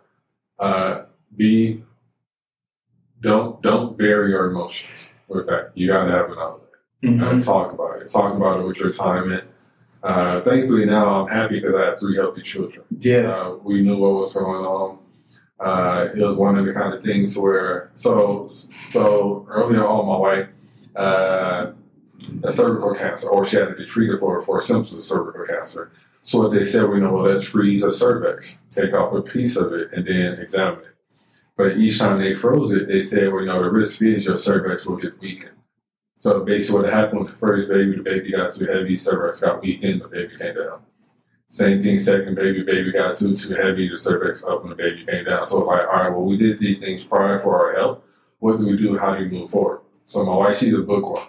uh, 0.58 1.02
be 1.36 1.84
don't 3.20 3.60
don't 3.62 3.96
bury 3.98 4.30
your 4.30 4.50
emotions 4.50 5.08
with 5.28 5.46
that. 5.48 5.70
You 5.74 5.86
got 5.88 6.06
to 6.06 6.12
have 6.12 6.30
an 6.30 6.38
outlet 6.38 6.70
mhm, 7.04 7.30
and 7.30 7.44
talk 7.44 7.72
about 7.72 8.00
it. 8.02 8.10
Talk 8.10 8.34
about 8.34 8.60
it 8.60 8.66
with 8.66 8.78
your 8.78 8.92
time. 8.92 9.32
And 9.32 9.42
uh, 10.02 10.40
thankfully 10.42 10.86
now 10.86 11.22
I'm 11.22 11.28
happy 11.28 11.60
because 11.60 11.74
I 11.74 11.84
have 11.86 12.00
three 12.00 12.16
healthy 12.16 12.42
children. 12.42 12.84
yeah, 13.00 13.30
Uh, 13.32 13.56
we 13.62 13.82
knew 13.82 13.96
what 13.98 14.14
was 14.14 14.32
going 14.32 14.64
on. 14.64 14.98
Uh, 15.58 16.08
it 16.14 16.22
was 16.26 16.36
one 16.38 16.56
of 16.58 16.64
the 16.64 16.72
kind 16.72 16.94
of 16.94 17.02
things 17.04 17.36
where 17.36 17.90
so 17.94 18.48
so 18.82 19.46
early 19.50 19.76
on, 19.78 20.06
my 20.06 20.16
wife 20.16 20.48
uh, 20.96 21.72
a 22.44 22.52
cervical 22.52 22.94
cancer, 22.94 23.28
or 23.28 23.46
she 23.46 23.56
had 23.56 23.68
to 23.68 23.74
be 23.74 23.84
treated 23.84 24.18
for 24.20 24.40
for 24.42 24.60
symptoms 24.60 24.92
of 24.94 25.00
cervical 25.02 25.44
cancer. 25.44 25.92
So 26.22 26.38
what 26.40 26.52
they 26.52 26.64
said, 26.66 26.88
we 26.88 27.00
know, 27.00 27.12
well, 27.14 27.24
let's 27.24 27.44
freeze 27.44 27.82
a 27.82 27.90
cervix, 27.90 28.60
take 28.74 28.92
off 28.92 29.14
a 29.14 29.22
piece 29.22 29.56
of 29.56 29.72
it, 29.72 29.88
and 29.94 30.06
then 30.06 30.34
examine 30.34 30.80
it. 30.80 30.94
But 31.60 31.76
each 31.76 31.98
time 31.98 32.18
they 32.18 32.32
froze 32.32 32.72
it, 32.72 32.88
they 32.88 33.02
said, 33.02 33.30
well, 33.30 33.42
you 33.42 33.48
know, 33.48 33.62
the 33.62 33.70
risk 33.70 34.00
is 34.00 34.24
your 34.24 34.36
cervix 34.36 34.86
will 34.86 34.96
get 34.96 35.20
weakened. 35.20 35.58
So 36.16 36.42
basically, 36.42 36.80
what 36.80 36.90
happened 36.90 37.20
with 37.20 37.32
the 37.32 37.36
first 37.36 37.68
baby, 37.68 37.96
the 37.96 38.02
baby 38.02 38.32
got 38.32 38.54
too 38.54 38.64
heavy, 38.64 38.96
cervix 38.96 39.40
got 39.40 39.60
weakened, 39.60 40.00
the 40.00 40.08
baby 40.08 40.34
came 40.38 40.54
down. 40.54 40.80
Same 41.50 41.82
thing, 41.82 41.98
second 41.98 42.34
baby, 42.34 42.62
baby 42.62 42.92
got 42.92 43.14
too 43.14 43.36
too 43.36 43.54
heavy, 43.54 43.90
the 43.90 43.96
cervix 43.96 44.42
up, 44.42 44.62
and 44.62 44.72
the 44.72 44.74
baby 44.74 45.04
came 45.04 45.26
down. 45.26 45.46
So 45.46 45.58
it's 45.58 45.68
like, 45.68 45.86
all 45.86 46.02
right, 46.02 46.08
well, 46.08 46.24
we 46.24 46.38
did 46.38 46.58
these 46.58 46.80
things 46.80 47.04
prior 47.04 47.38
for 47.38 47.60
our 47.60 47.76
health. 47.76 48.04
What 48.38 48.56
do 48.58 48.66
we 48.66 48.78
do? 48.78 48.96
How 48.96 49.14
do 49.14 49.24
we 49.24 49.28
move 49.28 49.50
forward? 49.50 49.82
So 50.06 50.24
my 50.24 50.34
wife, 50.34 50.60
she's 50.60 50.72
a 50.72 50.78
bookworm. 50.78 51.28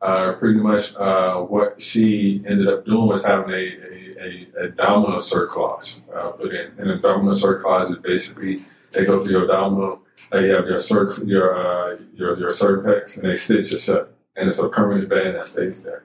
Uh, 0.00 0.32
pretty 0.36 0.58
much 0.58 0.96
uh, 0.96 1.40
what 1.40 1.78
she 1.78 2.42
ended 2.46 2.66
up 2.66 2.86
doing 2.86 3.08
was 3.08 3.26
having 3.26 3.52
a, 3.52 3.56
a, 3.56 4.48
a 4.58 4.64
abdominal 4.68 5.20
cerclage 5.20 6.00
uh, 6.16 6.30
put 6.30 6.54
in. 6.54 6.72
An 6.78 6.92
abdominal 6.92 7.34
cerclage 7.34 7.90
is 7.90 7.96
basically 7.96 8.64
they 8.92 9.04
go 9.04 9.22
through 9.22 9.32
your 9.32 9.42
abdominal, 9.42 10.02
you 10.32 10.50
have 10.50 10.66
your 10.66 10.78
circ, 10.78 11.18
your, 11.24 11.54
uh, 11.56 11.96
your 12.14 12.38
your 12.38 12.50
cervix, 12.50 13.16
and 13.16 13.28
they 13.28 13.34
stitch 13.34 13.72
it 13.72 13.78
shut, 13.78 14.14
and 14.36 14.48
it's 14.48 14.58
a 14.58 14.68
permanent 14.68 15.08
band 15.08 15.36
that 15.36 15.46
stays 15.46 15.82
there. 15.82 16.04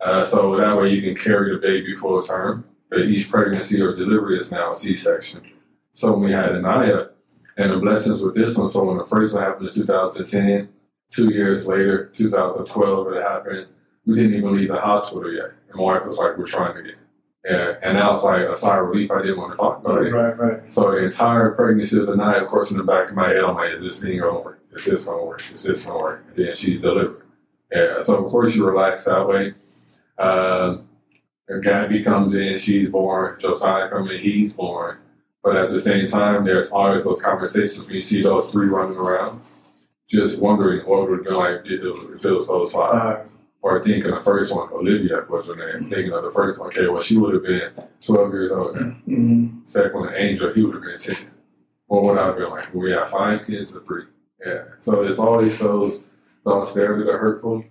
Uh, 0.00 0.22
so 0.22 0.56
that 0.56 0.76
way 0.76 0.92
you 0.92 1.02
can 1.02 1.14
carry 1.14 1.52
the 1.52 1.58
baby 1.58 1.94
full 1.94 2.22
term. 2.22 2.64
But 2.88 3.02
each 3.02 3.30
pregnancy 3.30 3.80
or 3.80 3.94
delivery 3.94 4.36
is 4.36 4.50
now 4.50 4.72
a 4.72 4.74
C-section. 4.74 5.42
So 5.92 6.12
we 6.12 6.32
had 6.32 6.56
Anaya, 6.56 7.10
and 7.56 7.70
the 7.70 7.76
blessings 7.76 8.20
with 8.20 8.34
this 8.34 8.58
one. 8.58 8.68
So 8.68 8.84
when 8.84 8.98
the 8.98 9.06
first 9.06 9.32
one 9.32 9.44
happened 9.44 9.68
in 9.68 9.74
2010, 9.74 10.68
two 11.10 11.32
years 11.32 11.66
later, 11.66 12.06
2012, 12.14 13.12
it 13.12 13.22
happened. 13.22 13.66
We 14.06 14.16
didn't 14.16 14.34
even 14.34 14.56
leave 14.56 14.68
the 14.68 14.80
hospital 14.80 15.32
yet. 15.32 15.52
And 15.68 15.76
my 15.76 15.82
wife 15.82 16.06
was 16.06 16.16
like, 16.16 16.36
"We're 16.36 16.46
trying 16.46 16.82
get." 16.82 16.96
Yeah, 17.44 17.76
and 17.82 17.96
that 17.96 18.12
was 18.12 18.22
like 18.22 18.42
a 18.42 18.54
sigh 18.54 18.78
of 18.78 18.88
relief. 18.88 19.10
I 19.10 19.22
didn't 19.22 19.38
want 19.38 19.52
to 19.52 19.58
talk 19.58 19.80
about 19.80 20.06
it. 20.06 20.12
Right, 20.12 20.38
right. 20.38 20.70
So 20.70 20.90
the 20.90 20.98
entire 20.98 21.50
pregnancy 21.52 21.98
of 21.98 22.06
the 22.06 22.16
night, 22.16 22.42
of 22.42 22.48
course, 22.48 22.70
in 22.70 22.76
the 22.76 22.84
back 22.84 23.08
of 23.10 23.16
my 23.16 23.30
head, 23.30 23.44
I'm 23.44 23.54
like, 23.54 23.72
"Is 23.72 23.80
this 23.80 24.02
thing 24.02 24.18
gonna 24.18 24.40
work? 24.40 24.60
Is 24.76 24.84
this 24.84 25.04
gonna 25.06 25.24
work? 25.24 25.42
Is 25.52 25.62
this 25.62 25.84
gonna 25.84 25.98
work?" 25.98 26.24
And 26.28 26.36
then 26.36 26.52
she's 26.52 26.82
delivered. 26.82 27.22
Yeah, 27.72 28.00
so 28.02 28.22
of 28.22 28.30
course 28.30 28.54
you 28.54 28.66
relax 28.66 29.04
that 29.06 29.26
way. 29.26 29.54
Um, 30.18 30.88
Gabby 31.62 32.02
comes 32.02 32.34
in, 32.34 32.58
she's 32.58 32.88
born. 32.90 33.36
Josiah 33.40 33.88
comes 33.88 34.10
in, 34.10 34.18
he's 34.20 34.52
born. 34.52 34.98
But 35.42 35.56
at 35.56 35.70
the 35.70 35.80
same 35.80 36.06
time, 36.06 36.44
there's 36.44 36.70
always 36.70 37.04
those 37.04 37.22
conversations 37.22 37.86
when 37.86 37.94
you 37.94 38.00
see 38.02 38.22
those 38.22 38.50
three 38.50 38.66
running 38.68 38.98
around, 38.98 39.40
just 40.08 40.40
wondering 40.40 40.86
what 40.86 41.08
would 41.08 41.18
have 41.18 41.24
been 41.24 41.34
like 41.34 41.62
if 41.64 42.24
it 42.24 42.30
was 42.30 42.48
those 42.48 42.72
five. 42.72 42.92
Or 43.62 43.82
thinking 43.84 44.10
the 44.10 44.20
first 44.22 44.54
one, 44.54 44.72
Olivia 44.72 45.24
was 45.28 45.46
her 45.46 45.54
name. 45.56 45.90
Thinking 45.90 46.12
of 46.12 46.22
the 46.24 46.30
first 46.30 46.58
one, 46.58 46.68
okay, 46.68 46.88
well, 46.88 47.02
she 47.02 47.18
would 47.18 47.34
have 47.34 47.42
been 47.42 47.72
12 48.00 48.32
years 48.32 48.52
old. 48.52 48.74
now. 48.76 48.96
mhm. 49.06 49.68
Second 49.68 50.00
one, 50.00 50.14
Angel, 50.14 50.52
he 50.54 50.64
would 50.64 50.74
have 50.76 50.82
been 50.82 50.98
10. 50.98 51.16
What 51.86 52.04
would 52.04 52.18
I 52.18 52.26
have 52.28 52.36
been 52.36 52.48
like? 52.50 52.72
We 52.72 52.90
have 52.92 53.10
five 53.10 53.44
kids 53.46 53.76
or 53.76 53.80
three. 53.80 54.04
Yeah. 54.44 54.62
So 54.78 55.02
it's 55.02 55.18
always 55.18 55.58
those 55.58 56.04
thoughts 56.44 56.72
there 56.72 56.96
that 56.98 57.08
are 57.10 57.18
hurtful. 57.18 57.64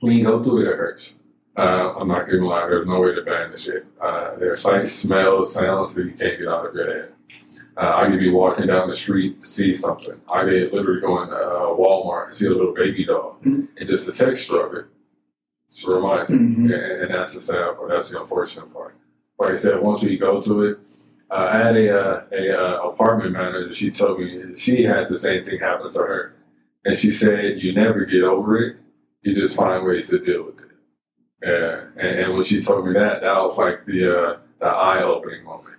When 0.00 0.12
you 0.18 0.24
go 0.24 0.42
through 0.42 0.62
it, 0.66 0.68
it 0.68 0.76
hurts. 0.76 1.14
Uh, 1.56 1.94
I'm 1.98 2.08
not 2.08 2.28
gonna 2.28 2.44
lie, 2.46 2.66
there's 2.68 2.84
no 2.86 3.00
way 3.00 3.14
to 3.14 3.22
banish 3.22 3.68
it. 3.68 3.86
Uh, 3.98 4.36
there's 4.36 4.60
sights, 4.60 4.92
smells, 4.92 5.54
sounds 5.54 5.94
that 5.94 6.04
you 6.04 6.10
can't 6.12 6.38
get 6.38 6.48
out 6.48 6.66
of 6.66 6.74
your 6.74 6.92
head. 6.92 7.12
Uh, 7.78 7.92
I 7.96 8.10
could 8.10 8.20
be 8.20 8.28
walking 8.30 8.66
down 8.66 8.90
the 8.90 8.96
street, 8.96 9.40
to 9.40 9.46
see 9.46 9.72
something. 9.72 10.20
I 10.30 10.44
could 10.44 10.72
literally 10.74 11.00
go 11.00 11.22
in 11.22 11.30
uh, 11.30 11.72
Walmart 11.80 12.24
and 12.24 12.32
see 12.34 12.46
a 12.46 12.50
little 12.50 12.74
baby 12.74 13.06
doll, 13.06 13.38
Mhm. 13.42 13.68
and 13.78 13.88
just 13.88 14.04
the 14.04 14.12
texture 14.12 14.60
of 14.66 14.74
it. 14.74 14.84
It's 15.68 15.86
a 15.86 15.90
reminder. 15.90 16.26
Mhm. 16.26 16.64
And, 16.64 16.72
and 16.72 17.14
that's 17.14 17.32
the 17.34 17.40
sad 17.40 17.76
part. 17.76 17.88
That's 17.90 18.10
the 18.10 18.20
unfortunate 18.20 18.72
part. 18.72 18.94
Like 19.38 19.50
I 19.52 19.56
said, 19.56 19.80
once 19.82 20.02
we 20.02 20.16
go 20.16 20.40
to 20.40 20.64
it, 20.64 20.78
uh, 21.30 21.48
I 21.50 21.58
had 21.58 21.76
a, 21.76 22.00
uh, 22.00 22.24
a 22.32 22.58
uh, 22.58 22.88
apartment 22.88 23.32
manager. 23.32 23.72
She 23.72 23.90
told 23.90 24.20
me 24.20 24.54
she 24.56 24.84
had 24.84 25.08
the 25.08 25.18
same 25.18 25.42
thing 25.42 25.58
happen 25.58 25.90
to 25.90 25.98
her, 25.98 26.34
and 26.84 26.96
she 26.96 27.10
said, 27.10 27.60
"You 27.60 27.74
never 27.74 28.04
get 28.04 28.22
over 28.22 28.56
it. 28.58 28.76
You 29.22 29.34
just 29.34 29.56
find 29.56 29.84
ways 29.84 30.08
to 30.10 30.18
deal 30.20 30.44
with 30.44 30.60
it." 30.60 30.66
Yeah, 31.42 31.80
and, 31.96 32.18
and 32.20 32.34
when 32.34 32.44
she 32.44 32.62
told 32.62 32.86
me 32.86 32.92
that, 32.94 33.22
that 33.22 33.38
was 33.42 33.58
like 33.58 33.84
the 33.86 34.18
uh, 34.18 34.36
the 34.60 34.66
eye 34.66 35.02
opening 35.02 35.44
moment. 35.44 35.76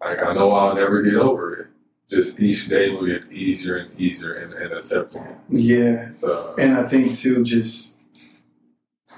Like 0.00 0.22
I 0.22 0.34
know 0.34 0.52
I'll 0.52 0.74
never 0.74 1.00
get 1.02 1.14
over 1.14 1.54
it. 1.54 1.66
Just 2.10 2.40
each 2.40 2.68
day 2.68 2.90
will 2.90 3.06
get 3.06 3.30
easier 3.30 3.76
and 3.76 4.00
easier 4.00 4.34
and, 4.34 4.52
in 4.54 4.72
accepting. 4.72 5.24
Yeah. 5.48 6.12
So 6.14 6.54
And 6.58 6.76
I 6.76 6.84
think 6.88 7.16
too, 7.16 7.44
just 7.44 7.97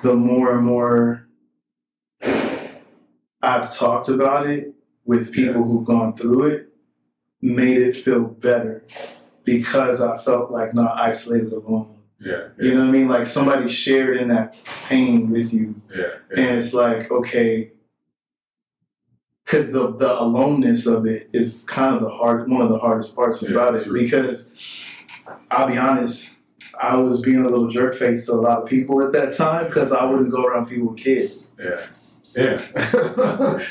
the 0.03 0.15
more 0.15 0.53
and 0.57 0.65
more 0.65 1.27
I've 3.43 3.75
talked 3.75 4.09
about 4.09 4.49
it 4.49 4.75
with 5.05 5.33
people 5.33 5.65
who've 5.65 5.87
gone 5.87 6.15
through 6.15 6.45
it, 6.47 6.69
made 7.41 7.79
it 7.79 7.97
feel 7.97 8.21
better 8.25 8.85
because 9.45 10.03
I 10.03 10.19
felt 10.19 10.51
like 10.51 10.75
not 10.75 10.99
isolated 10.99 11.53
alone. 11.53 11.97
yeah, 12.21 12.49
You 12.59 12.75
know 12.75 12.81
what 12.81 12.89
I 12.89 12.91
mean? 12.93 13.09
Like 13.09 13.27
somebody 13.27 13.67
shared 13.69 14.19
in 14.19 14.29
that 14.29 14.57
pain 14.89 15.31
with 15.31 15.55
you, 15.55 15.81
yeah, 15.95 16.09
and 16.37 16.59
it's 16.59 16.75
like 16.75 17.11
okay, 17.11 17.73
because 19.45 19.73
the 19.73 19.97
the 19.97 20.21
aloneness 20.21 20.87
of 20.87 21.07
it 21.07 21.31
is 21.33 21.65
kind 21.67 21.95
of 21.95 22.03
the 22.03 22.11
hard 22.11 22.49
one 22.51 22.61
of 22.61 22.69
the 22.69 22.79
hardest 22.79 23.15
parts 23.17 23.43
Yeah, 23.43 23.51
about 23.53 23.75
it 23.77 23.85
true. 23.85 23.99
because 23.99 24.51
I'll 25.51 25.67
be 25.67 25.79
honest, 25.79 26.37
I 26.83 26.97
was 26.97 27.21
being 27.21 27.45
a 27.45 27.49
little 27.49 27.69
jerk 27.69 27.95
face 27.95 28.27
to 28.27 28.33
a 28.33 28.35
lot 28.35 28.63
of 28.63 28.69
people 28.69 29.03
at 29.03 29.13
that 29.13 29.35
time 29.35 29.67
because 29.67 29.93
I 29.93 30.05
wouldn't 30.05 30.31
go 30.31 30.45
around 30.45 30.67
people 30.67 30.89
with 30.89 30.99
kids. 30.99 31.53
yeah. 31.59 31.87
Yeah, 32.33 32.63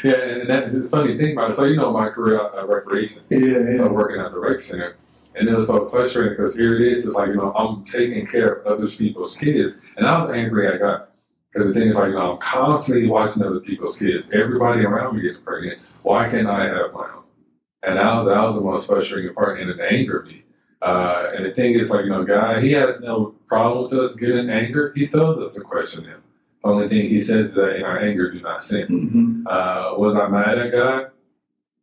yeah, 0.04 0.20
and 0.20 0.50
that, 0.50 0.72
the 0.74 0.86
funny 0.90 1.18
thing 1.18 1.32
about 1.32 1.52
it, 1.52 1.56
so 1.56 1.64
you 1.64 1.78
know 1.78 1.94
my 1.94 2.10
career 2.10 2.46
at 2.46 2.68
recreation, 2.68 3.22
Yeah, 3.30 3.54
so 3.78 3.86
yeah. 3.86 3.88
working 3.88 4.20
at 4.20 4.34
the 4.34 4.40
rec 4.42 4.60
center, 4.60 4.98
and 5.36 5.48
it 5.48 5.56
was 5.56 5.68
so 5.68 5.88
frustrating 5.90 6.34
because 6.34 6.56
here 6.56 6.76
it 6.76 6.82
is, 6.82 7.06
it's 7.06 7.16
like 7.16 7.30
you 7.30 7.38
know 7.38 7.54
I'm 7.54 7.86
taking 7.86 8.28
care 8.28 8.56
of 8.56 8.68
other 8.68 8.86
people's 8.90 9.34
kids, 9.38 9.76
and 9.96 10.06
I 10.06 10.20
was 10.20 10.30
angry 10.30 10.68
at 10.68 10.78
God 10.82 11.08
because 11.54 11.70
the 11.70 11.74
thing 11.80 11.88
is 11.88 11.96
like 11.96 12.10
you 12.10 12.16
know 12.16 12.34
I'm 12.34 12.38
constantly 12.40 13.08
watching 13.08 13.44
other 13.44 13.62
people's 13.62 13.96
kids, 13.96 14.30
everybody 14.34 14.84
around 14.84 15.16
me 15.16 15.22
getting 15.22 15.42
pregnant. 15.42 15.80
Why 16.02 16.28
can't 16.30 16.48
I 16.48 16.66
have 16.66 16.92
my 16.94 17.08
own? 17.16 17.24
And 17.84 17.98
that 17.98 18.14
was, 18.14 18.28
that 18.28 18.42
was 18.42 18.56
the 18.56 18.62
most 18.62 18.88
frustrating 18.88 19.34
part, 19.34 19.62
and 19.62 19.70
it 19.70 19.80
angered 19.80 20.28
me. 20.28 20.44
Uh, 20.82 21.32
and 21.36 21.46
the 21.46 21.52
thing 21.52 21.74
is, 21.74 21.90
like 21.90 22.06
you 22.06 22.12
know, 22.12 22.24
God, 22.24 22.64
He 22.64 22.72
has 22.74 23.00
no 23.02 23.36
problem 23.48 23.84
with 23.84 23.94
us 24.00 24.16
getting 24.16 24.50
anger. 24.50 24.94
He 24.96 25.08
tells 25.08 25.38
us 25.40 25.56
to 25.56 25.62
question 25.62 26.06
Him. 26.06 26.22
The 26.64 26.70
only 26.70 26.88
thing 26.88 27.10
He 27.10 27.22
says 27.22 27.50
is 27.50 27.54
that 27.56 27.76
in 27.78 27.84
our 27.84 28.00
anger, 28.00 28.32
do 28.32 28.42
not 28.42 28.64
sin. 28.64 28.88
hmm 28.88 29.48
Uh, 29.48 29.94
was 29.98 30.16
I 30.16 30.28
mad 30.28 30.58
at 30.58 30.72
God? 30.72 31.12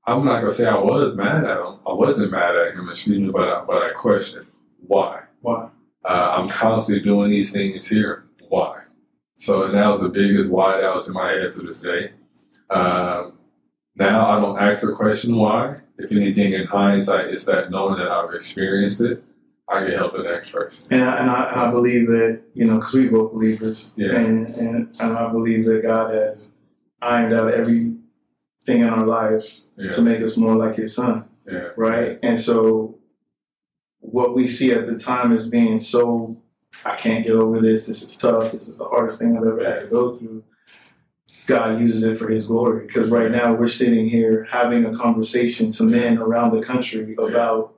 I'm 0.06 0.24
not 0.24 0.40
gonna 0.40 0.54
say 0.54 0.66
I 0.66 0.78
was 0.78 1.16
mad 1.16 1.44
at 1.44 1.58
him. 1.58 1.78
I 1.86 1.92
wasn't 1.92 2.30
mad 2.30 2.54
at 2.54 2.74
him, 2.74 2.88
excuse 2.88 3.18
me, 3.18 3.30
but 3.30 3.48
I, 3.48 3.64
but 3.64 3.82
I 3.82 3.90
questioned 3.90 4.46
why. 4.86 5.22
Why? 5.40 5.68
Uh, 6.04 6.36
I'm 6.38 6.48
constantly 6.48 7.02
doing 7.02 7.30
these 7.30 7.52
things 7.52 7.88
here. 7.88 8.26
Why? 8.48 8.82
So 9.36 9.66
now 9.66 9.96
the 9.96 10.08
biggest 10.08 10.48
why 10.48 10.80
that 10.80 10.94
was 10.94 11.08
in 11.08 11.14
my 11.14 11.30
head 11.32 11.52
to 11.54 11.62
this 11.62 11.80
day. 11.80 12.12
Um, 12.70 13.38
now 13.96 14.28
I 14.30 14.40
don't 14.40 14.58
ask 14.58 14.82
the 14.86 14.92
question 14.92 15.36
why. 15.36 15.78
If 15.98 16.12
anything, 16.12 16.52
in 16.52 16.66
hindsight, 16.66 17.26
it's 17.28 17.44
that 17.46 17.70
knowing 17.70 17.98
that 17.98 18.08
I've 18.08 18.34
experienced 18.34 19.00
it, 19.00 19.22
I 19.68 19.80
can 19.80 19.92
help 19.92 20.12
the 20.16 20.22
next 20.22 20.50
person. 20.50 20.86
And 20.90 21.02
I, 21.02 21.16
and 21.18 21.30
I, 21.30 21.44
and 21.50 21.60
I 21.60 21.70
believe 21.70 22.06
that 22.08 22.42
you 22.54 22.66
know 22.66 22.76
because 22.78 22.94
we 22.94 23.08
both 23.08 23.32
believers, 23.32 23.90
Yeah. 23.96 24.14
and, 24.16 24.54
and 24.54 24.94
and 25.00 25.16
I 25.18 25.30
believe 25.32 25.64
that 25.66 25.82
God 25.82 26.14
has 26.14 26.50
ironed 27.02 27.32
out 27.34 27.52
everything 27.52 27.96
in 28.68 28.84
our 28.88 29.06
lives 29.06 29.68
Yeah, 29.76 29.90
to 29.92 30.02
make 30.02 30.20
us 30.22 30.36
more 30.36 30.54
like 30.54 30.74
His 30.76 30.94
Son. 30.94 31.24
yeah, 31.50 31.68
right? 31.76 32.18
And 32.22 32.38
so, 32.38 32.98
what 34.00 34.34
we 34.34 34.46
see 34.46 34.72
at 34.72 34.86
the 34.86 34.98
time 34.98 35.32
as 35.32 35.48
being 35.48 35.78
so, 35.78 36.36
I 36.84 36.94
can't 36.94 37.24
get 37.24 37.34
over 37.34 37.60
this. 37.60 37.86
This 37.86 38.02
is 38.02 38.16
tough. 38.16 38.52
This 38.52 38.68
is 38.68 38.78
the 38.78 38.84
hardest 38.84 39.18
thing 39.18 39.36
I've 39.36 39.42
ever 39.46 39.64
had 39.64 39.80
to 39.80 39.86
go 39.88 40.12
through. 40.14 40.44
God 41.46 41.78
uses 41.80 42.02
it 42.02 42.16
for 42.18 42.28
His 42.28 42.46
glory. 42.46 42.86
Because 42.86 43.10
right 43.10 43.30
now 43.30 43.54
we're 43.54 43.68
sitting 43.68 44.08
here 44.08 44.44
having 44.44 44.84
a 44.84 44.92
conversation 44.96 45.70
to 45.72 45.84
men 45.84 46.18
around 46.18 46.50
the 46.52 46.62
country 46.62 47.14
about 47.18 47.74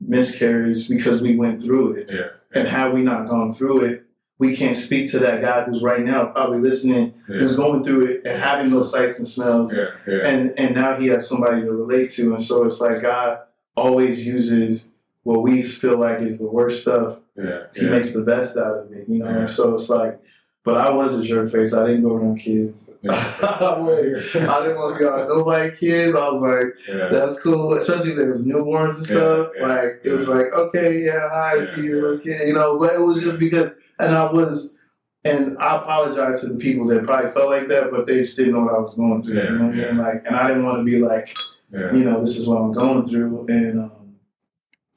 miscarriage 0.00 0.88
because 0.88 1.22
we 1.22 1.36
went 1.36 1.62
through 1.62 1.92
it. 1.94 2.08
yeah, 2.10 2.28
And 2.52 2.66
had 2.68 2.92
we 2.92 3.02
not 3.02 3.28
gone 3.28 3.52
through 3.52 3.84
it, 3.84 4.04
we 4.38 4.56
can't 4.56 4.74
speak 4.74 5.08
to 5.12 5.20
that 5.20 5.40
guy 5.40 5.62
who's 5.62 5.82
right 5.82 6.04
now 6.04 6.26
probably 6.26 6.58
listening, 6.58 7.14
who's 7.26 7.54
going 7.54 7.84
through 7.84 8.06
it 8.06 8.22
and 8.24 8.42
having 8.42 8.70
those 8.70 8.90
sights 8.90 9.18
and 9.18 9.26
smells 9.28 9.72
yeah, 9.72 9.86
yeah, 10.06 10.26
and 10.26 10.58
and 10.58 10.74
now 10.74 10.94
he 10.96 11.06
has 11.06 11.28
somebody 11.28 11.60
to 11.62 11.70
relate 11.70 12.10
to 12.10 12.34
and 12.34 12.42
so 12.42 12.64
it's 12.64 12.80
like 12.80 13.02
god 13.02 13.38
always 13.76 14.26
uses 14.26 14.90
what 15.22 15.42
we 15.42 15.62
feel 15.62 15.96
like 15.96 16.20
is 16.20 16.40
the 16.40 16.50
worst 16.50 16.82
stuff 16.82 17.18
yeah, 17.36 17.60
he 17.76 17.84
yeah. 17.84 17.90
makes 17.90 18.12
the 18.12 18.22
best 18.22 18.56
out 18.56 18.78
of 18.78 18.92
it 18.92 19.08
you 19.08 19.20
know 19.20 19.30
Yeah. 19.30 19.38
and 19.38 19.48
so 19.50 19.74
it's 19.74 19.88
like 19.88 20.20
but 20.64 20.76
i 20.76 20.90
was 20.90 21.18
a 21.18 21.24
jerk 21.24 21.50
face 21.50 21.74
i 21.74 21.86
didn't 21.86 22.02
go 22.02 22.14
around 22.14 22.38
kids 22.38 22.88
I 23.08 23.76
was. 23.78 24.34
i 24.34 24.62
didn't 24.62 24.76
want 24.76 24.96
to 24.96 24.98
be 24.98 25.04
around 25.04 25.28
nobody 25.28 25.76
kids 25.76 26.16
i 26.16 26.28
was 26.28 26.40
like 26.40 26.88
yeah. 26.88 27.08
that's 27.08 27.40
cool 27.40 27.74
especially 27.74 28.10
if 28.10 28.16
there 28.16 28.30
was 28.30 28.44
newborns 28.44 28.96
and 28.96 29.04
stuff 29.04 29.50
yeah, 29.58 29.66
like 29.66 30.00
it 30.04 30.10
was 30.10 30.28
like 30.28 30.46
okay 30.52 31.04
yeah 31.04 31.28
hi 31.30 31.56
Yeah, 31.56 31.74
see 31.74 31.82
you 31.82 32.20
kid 32.22 32.48
you 32.48 32.54
know 32.54 32.78
but 32.78 32.94
it 32.94 33.00
was 33.00 33.20
just 33.20 33.38
because 33.38 33.72
and 33.98 34.14
i 34.14 34.30
was 34.30 34.78
and 35.24 35.56
I 35.58 35.76
apologize 35.76 36.40
to 36.40 36.48
the 36.48 36.58
people 36.58 36.86
that 36.88 37.04
probably 37.04 37.30
felt 37.30 37.50
like 37.50 37.68
that, 37.68 37.90
but 37.90 38.06
they 38.06 38.18
just 38.18 38.36
didn't 38.36 38.54
know 38.54 38.60
what 38.60 38.74
I 38.74 38.78
was 38.78 38.94
going 38.94 39.22
through. 39.22 39.36
Yeah, 39.36 39.52
you 39.52 39.58
know 39.58 39.66
what 39.66 39.74
I 39.74 39.76
mean? 39.76 39.96
Like, 39.98 40.22
and 40.26 40.36
I 40.36 40.48
didn't 40.48 40.64
want 40.64 40.78
to 40.78 40.84
be 40.84 40.98
like, 40.98 41.36
yeah. 41.70 41.92
you 41.92 42.04
know, 42.04 42.20
this 42.20 42.38
is 42.38 42.46
what 42.46 42.56
I'm 42.56 42.72
going 42.72 43.06
through. 43.06 43.46
And, 43.48 43.80
um, 43.80 44.16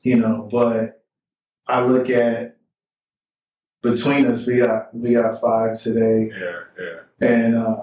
you 0.02 0.18
know, 0.18 0.50
but 0.52 1.04
I 1.68 1.82
look 1.86 2.10
at 2.10 2.55
between 3.92 4.26
us, 4.28 4.48
we 4.48 4.58
got, 4.58 4.94
we 4.94 5.14
got 5.14 5.40
five 5.42 5.80
today. 5.82 6.32
Yeah, 6.38 6.60
yeah, 6.80 7.28
And, 7.28 7.56
uh, 7.56 7.76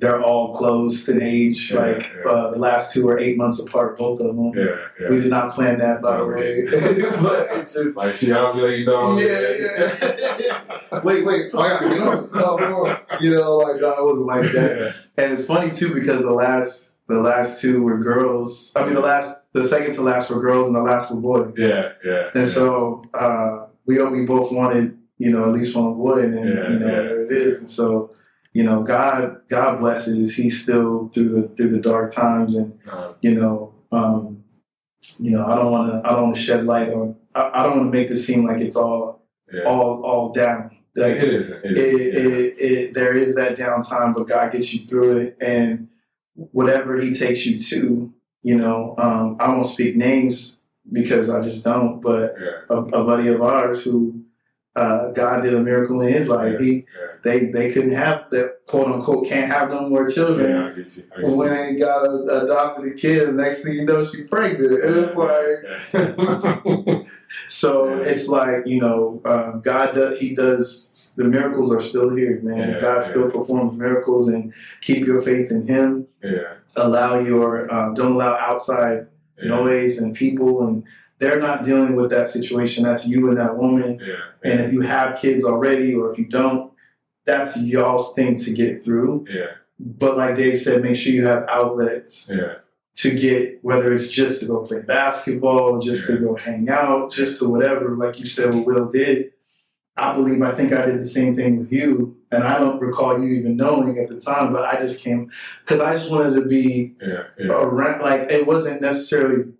they're 0.00 0.22
all 0.22 0.54
close 0.54 1.08
in 1.08 1.20
age. 1.20 1.72
Yeah, 1.72 1.80
like 1.80 2.12
yeah. 2.24 2.30
Uh, 2.30 2.50
the 2.52 2.58
last 2.58 2.94
two 2.94 3.08
are 3.08 3.18
eight 3.18 3.36
months 3.36 3.58
apart, 3.58 3.98
both 3.98 4.20
of 4.20 4.28
them. 4.36 4.52
Yeah, 4.54 5.10
We 5.10 5.20
did 5.20 5.30
not 5.30 5.52
plan 5.52 5.80
that, 5.80 6.00
by 6.02 6.18
the 6.18 6.24
way. 6.24 6.64
but 7.20 7.48
it's 7.58 7.72
just 7.72 7.96
Like, 7.96 8.20
be 8.20 8.28
like, 8.28 8.76
you 8.76 8.86
know. 8.86 9.18
yeah, 9.18 10.38
yeah. 10.38 11.00
wait, 11.02 11.24
wait, 11.24 11.52
I 11.52 11.78
on. 11.78 12.30
No, 12.32 12.56
no. 12.56 12.98
You 13.20 13.34
know, 13.34 13.56
like 13.56 13.80
no, 13.80 13.90
it 13.90 14.04
wasn't 14.04 14.26
like 14.26 14.52
that. 14.52 14.94
And 15.16 15.32
it's 15.32 15.44
funny 15.44 15.70
too 15.70 15.92
because 15.92 16.22
the 16.22 16.32
last 16.32 16.92
the 17.08 17.20
last 17.20 17.60
two 17.60 17.82
were 17.82 17.98
girls. 17.98 18.70
I 18.76 18.84
mean, 18.84 18.94
the 18.94 19.00
last 19.00 19.52
the 19.52 19.66
second 19.66 19.94
to 19.94 20.02
last 20.02 20.30
were 20.30 20.40
girls, 20.40 20.66
and 20.68 20.76
the 20.76 20.82
last 20.82 21.10
were 21.12 21.20
boys. 21.20 21.54
yeah, 21.56 21.92
yeah. 22.04 22.30
And 22.34 22.46
so 22.46 23.04
uh, 23.14 23.66
we 23.86 24.00
we 24.10 24.26
both 24.26 24.52
wanted, 24.52 24.97
you 25.18 25.30
know, 25.30 25.44
at 25.44 25.52
least 25.52 25.76
one 25.76 25.94
boy, 25.94 26.22
and 26.22 26.34
then 26.34 26.46
Yeah, 26.46 26.68
you 26.70 26.78
know 26.78 26.86
yeah. 26.86 27.02
there 27.02 27.24
it 27.24 27.32
is. 27.32 27.58
And 27.58 27.68
so, 27.68 28.14
you 28.52 28.62
know, 28.62 28.82
God 28.82 29.40
God 29.48 29.78
blesses. 29.78 30.36
He's 30.36 30.62
still 30.62 31.10
through 31.12 31.28
the 31.28 31.48
through 31.48 31.70
the 31.70 31.80
dark 31.80 32.12
times, 32.14 32.56
and 32.56 32.78
Uh, 32.90 33.12
you 33.20 33.34
know, 33.34 33.74
um, 33.92 34.44
you 35.18 35.30
know, 35.32 35.44
I 35.44 35.54
don't 35.56 35.72
want 35.72 35.92
to 35.92 36.08
I 36.08 36.12
don't 36.12 36.24
want 36.24 36.36
to 36.36 36.42
shed 36.42 36.64
light 36.64 36.92
on. 36.92 37.16
I, 37.34 37.50
I 37.60 37.62
don't 37.64 37.76
want 37.78 37.92
to 37.92 37.98
make 37.98 38.08
this 38.08 38.26
seem 38.26 38.46
like 38.46 38.60
it's 38.60 38.76
all 38.76 39.26
yeah. 39.52 39.64
all 39.64 40.04
all 40.04 40.32
down. 40.32 40.76
Like, 40.96 41.16
it 41.16 41.32
isn't. 41.32 41.64
It 41.64 41.78
it, 41.78 42.14
it, 42.14 42.58
it, 42.58 42.94
there 42.94 43.14
is 43.14 43.34
that 43.36 43.56
downtime, 43.56 44.14
but 44.14 44.26
God 44.26 44.52
gets 44.52 44.72
you 44.72 44.84
through 44.84 45.18
it, 45.18 45.36
and 45.40 45.88
whatever 46.34 47.00
He 47.00 47.12
takes 47.14 47.46
you 47.46 47.58
to, 47.58 48.12
you 48.42 48.56
know, 48.56 48.94
um, 48.98 49.36
I 49.38 49.48
won't 49.48 49.66
speak 49.66 49.94
names 49.96 50.58
because 50.90 51.30
I 51.30 51.40
just 51.40 51.62
don't. 51.62 52.00
But 52.00 52.34
a, 52.68 52.76
a 52.78 53.04
buddy 53.04 53.28
of 53.28 53.42
ours 53.42 53.84
who 53.84 54.24
uh, 54.78 55.10
God 55.12 55.42
did 55.42 55.54
a 55.54 55.62
miracle 55.70 56.00
in 56.02 56.12
his 56.12 56.28
life, 56.28 56.58
he 56.60 56.86
they 57.24 57.46
they 57.56 57.72
couldn't 57.72 57.96
have 58.04 58.30
that 58.30 58.48
quote 58.66 58.86
unquote 58.92 59.26
can't 59.26 59.50
have 59.50 59.70
no 59.70 59.88
more 59.88 60.08
children. 60.08 60.50
Yeah, 60.50 60.66
I 60.68 60.72
get 60.72 60.96
you. 60.96 61.02
I 61.16 61.20
get 61.20 61.30
when 61.38 61.50
they 61.50 61.78
got 61.78 62.04
a, 62.04 62.44
adopted 62.44 62.92
a 62.92 62.94
kid, 62.94 63.28
the 63.28 63.32
next 63.32 63.62
thing 63.64 63.74
you 63.74 63.84
know, 63.84 64.04
she's 64.04 64.28
pregnant, 64.28 64.72
and 64.84 64.96
it's 65.02 65.16
like 65.16 65.58
Yeah. 65.94 67.02
So 67.46 67.70
Yeah. 68.00 68.08
it's 68.10 68.26
like 68.28 68.66
you 68.66 68.80
know, 68.80 69.20
um, 69.24 69.60
God 69.62 69.94
does. 69.94 70.18
He 70.18 70.34
does. 70.34 71.12
The 71.16 71.24
miracles 71.24 71.72
are 71.74 71.80
still 71.80 72.08
here, 72.14 72.40
man. 72.42 72.70
Yeah, 72.74 72.80
God 72.80 73.02
still 73.02 73.30
performs 73.30 73.72
miracles, 73.78 74.28
and 74.28 74.52
keep 74.80 75.06
your 75.06 75.20
faith 75.20 75.50
in 75.50 75.66
Him. 75.66 76.06
yeah, 76.22 76.54
Allow 76.76 77.20
your 77.20 77.72
um, 77.74 77.94
don't 77.94 78.12
allow 78.12 78.34
outside 78.36 79.06
noise 79.42 79.98
and 79.98 80.14
people, 80.14 80.66
and 80.66 80.84
they're 81.18 81.40
not 81.40 81.64
dealing 81.64 81.96
with 81.96 82.10
that 82.10 82.28
situation. 82.28 82.84
That's 82.84 83.06
you 83.06 83.28
and 83.28 83.38
that 83.38 83.56
woman. 83.56 84.00
yeah, 84.00 84.14
And 84.44 84.60
if 84.60 84.72
you 84.72 84.80
have 84.82 85.18
kids 85.18 85.44
already, 85.44 85.94
or 85.94 86.12
if 86.12 86.18
you 86.18 86.26
don't, 86.26 86.72
that's 87.26 87.56
y'all's 87.60 88.14
thing 88.14 88.36
to 88.36 88.52
get 88.52 88.84
through. 88.84 89.26
yeah, 89.28 89.48
But 89.78 90.16
like 90.16 90.36
Dave 90.36 90.60
said, 90.60 90.82
make 90.82 90.96
sure 90.96 91.12
you 91.12 91.26
have 91.26 91.44
outlets 91.48 92.30
yeah, 92.32 92.54
to 92.96 93.10
get 93.14 93.62
whether 93.62 93.92
it's 93.92 94.08
just 94.10 94.40
to 94.40 94.46
go 94.46 94.62
play 94.64 94.80
basketball, 94.80 95.78
just 95.80 96.06
to 96.06 96.18
go 96.18 96.34
hang 96.36 96.70
out, 96.70 97.12
just 97.12 97.38
to 97.40 97.48
whatever, 97.48 97.90
like 97.96 98.18
you 98.18 98.26
said, 98.26 98.54
what 98.54 98.66
Will 98.66 98.86
did. 98.88 99.32
I 99.96 100.14
believe 100.14 100.40
I 100.42 100.54
think 100.54 100.72
I 100.72 100.86
did 100.86 101.00
the 101.00 101.06
same 101.06 101.34
thing 101.34 101.58
with 101.58 101.72
you, 101.72 102.16
and 102.30 102.44
I 102.44 102.58
don't 102.58 102.80
recall 102.80 103.20
you 103.20 103.32
even 103.34 103.56
knowing 103.56 103.98
at 103.98 104.08
the 104.08 104.20
time, 104.20 104.52
but 104.52 104.64
I 104.64 104.78
just 104.78 105.02
came 105.02 105.30
because 105.64 105.80
I 105.80 105.94
just 105.94 106.08
wanted 106.10 106.34
to 106.40 106.46
be 106.46 106.94
yeah, 107.02 107.24
yeah. 107.36 107.46
around. 107.48 108.00
Like 108.02 108.30
it 108.30 108.46
wasn't 108.46 108.80
necessarily 108.80 109.52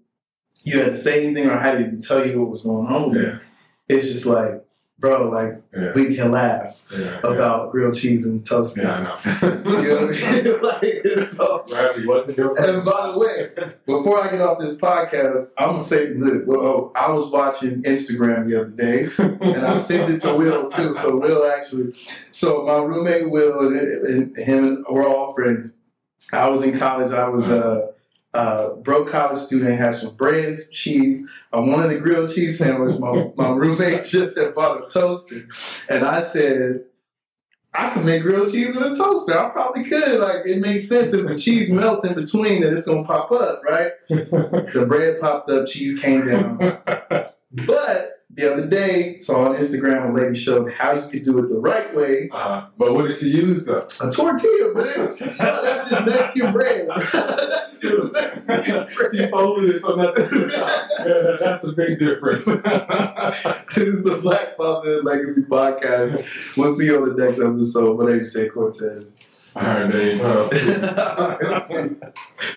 you 0.62 0.78
had 0.80 0.90
to 0.90 0.96
say 0.96 1.24
anything 1.24 1.46
or 1.46 1.52
I 1.58 1.62
had 1.62 1.78
to 1.78 1.86
even 1.86 2.00
tell 2.00 2.26
you 2.26 2.40
what 2.40 2.50
was 2.50 2.62
going 2.62 2.86
on. 2.86 3.10
with. 3.10 3.22
Yeah. 3.22 3.38
It's 3.88 4.12
just 4.12 4.26
like, 4.26 4.64
bro, 4.98 5.28
like 5.28 5.62
Yeah, 5.74 5.92
we 5.94 6.14
can 6.14 6.30
laugh 6.32 6.76
yeah, 6.90 7.18
about 7.22 7.70
grilled 7.70 7.96
cheese 7.96 8.26
and 8.26 8.44
toast. 8.44 8.76
Yeah, 8.76 8.92
I 8.92 9.02
know. 9.02 9.18
You 9.78 9.88
know 9.88 10.06
what 10.06 10.22
I 10.24 10.42
mean? 10.42 10.62
like 10.62 10.82
it's 10.82 11.36
so 11.36 11.64
Bradley, 11.68 12.06
what's 12.06 12.26
the 12.26 12.50
and 12.54 12.84
by 12.84 13.12
the 13.12 13.18
way, 13.18 13.50
before 13.86 14.22
I 14.22 14.30
get 14.30 14.40
off 14.40 14.58
this 14.58 14.76
podcast, 14.76 15.52
I'm 15.58 15.68
gonna 15.68 15.80
say 15.80 16.12
this. 16.12 16.42
Oh, 16.48 16.92
I 16.94 17.10
was 17.10 17.30
watching 17.30 17.82
Instagram 17.82 18.48
the 18.48 18.60
other 18.62 18.70
day, 18.70 19.08
and 19.18 19.66
I 19.66 19.74
sent 19.74 20.10
it 20.10 20.20
to 20.20 20.34
Will 20.34 20.68
too. 20.68 20.92
So 20.94 21.16
Will 21.16 21.50
actually, 21.50 21.94
so 22.30 22.64
my 22.66 22.78
roommate 22.78 23.30
Will 23.30 23.68
and, 23.68 24.06
and 24.06 24.36
him 24.36 24.64
and 24.64 24.84
we're 24.90 25.06
all 25.06 25.34
friends. 25.34 25.70
I 26.32 26.48
was 26.48 26.62
in 26.62 26.78
college. 26.78 27.12
I 27.12 27.28
was 27.28 27.50
a, 27.50 27.90
Uh, 28.34 28.70
a 28.72 28.76
broke 28.76 29.08
college 29.08 29.38
student. 29.38 29.78
Had 29.78 29.94
some 29.94 30.14
bread, 30.14 30.56
some 30.56 30.70
cheese. 30.72 31.24
I 31.52 31.60
wanted 31.60 31.96
a 31.96 31.98
grilled 31.98 32.34
cheese 32.34 32.58
sandwich. 32.58 32.98
My, 32.98 33.30
my 33.36 33.50
roommate 33.56 34.04
just 34.04 34.38
had 34.38 34.54
bought 34.54 34.84
a 34.84 34.88
toaster, 34.88 35.48
and 35.88 36.04
I 36.04 36.20
said. 36.20 36.84
I 37.74 37.90
could 37.90 38.04
make 38.04 38.22
grilled 38.22 38.50
cheese 38.50 38.74
in 38.76 38.82
a 38.82 38.94
toaster. 38.94 39.38
I 39.38 39.50
probably 39.50 39.84
could. 39.84 40.18
Like 40.18 40.46
it 40.46 40.58
makes 40.60 40.88
sense 40.88 41.12
if 41.12 41.26
the 41.26 41.38
cheese 41.38 41.70
melts 41.70 42.02
in 42.02 42.14
between, 42.14 42.62
then 42.62 42.72
it's 42.72 42.86
gonna 42.86 43.04
pop 43.04 43.30
up, 43.30 43.62
right? 43.62 43.92
The 44.08 44.86
bread 44.88 45.20
popped 45.20 45.50
up, 45.50 45.68
cheese 45.68 46.00
came 46.00 46.26
down. 46.26 46.58
But 47.66 48.17
the 48.38 48.52
other 48.52 48.66
day, 48.68 49.16
saw 49.16 49.46
on 49.48 49.56
Instagram 49.56 50.10
a 50.10 50.12
lady 50.12 50.38
showed 50.38 50.72
how 50.72 50.92
you 50.92 51.08
could 51.08 51.24
do 51.24 51.36
it 51.38 51.48
the 51.48 51.58
right 51.58 51.92
way. 51.92 52.28
uh, 52.30 52.66
but 52.78 52.94
what 52.94 53.08
did 53.08 53.16
she 53.16 53.30
use 53.30 53.66
though? 53.66 53.88
A 54.00 54.12
tortilla, 54.12 54.74
man. 54.74 55.16
No, 55.38 55.62
that's 55.62 55.90
just 55.90 56.06
Mexican 56.06 56.52
bread. 56.52 56.88
that's 57.12 57.80
just 57.80 58.12
Mexican 58.12 58.86
she 59.12 59.26
folded 59.28 59.74
it 59.76 59.82
so 59.82 59.94
nothing. 59.96 60.50
yeah, 60.50 61.36
that's 61.40 61.64
a 61.64 61.72
big 61.72 61.98
difference. 61.98 62.44
this 63.74 63.76
is 63.76 64.04
the 64.04 64.18
Black 64.22 64.56
Father 64.56 65.02
Legacy 65.02 65.42
Podcast. 65.42 66.24
We'll 66.56 66.74
see 66.74 66.86
you 66.86 67.02
on 67.02 67.16
the 67.16 67.24
next 67.24 67.40
episode. 67.40 67.98
My 67.98 68.12
name's 68.12 68.32
Jay 68.32 68.48
Cortez. 68.48 69.14
All 69.56 69.62
right, 69.64 69.90
Dave. 69.90 70.20
Uh. 70.20 70.48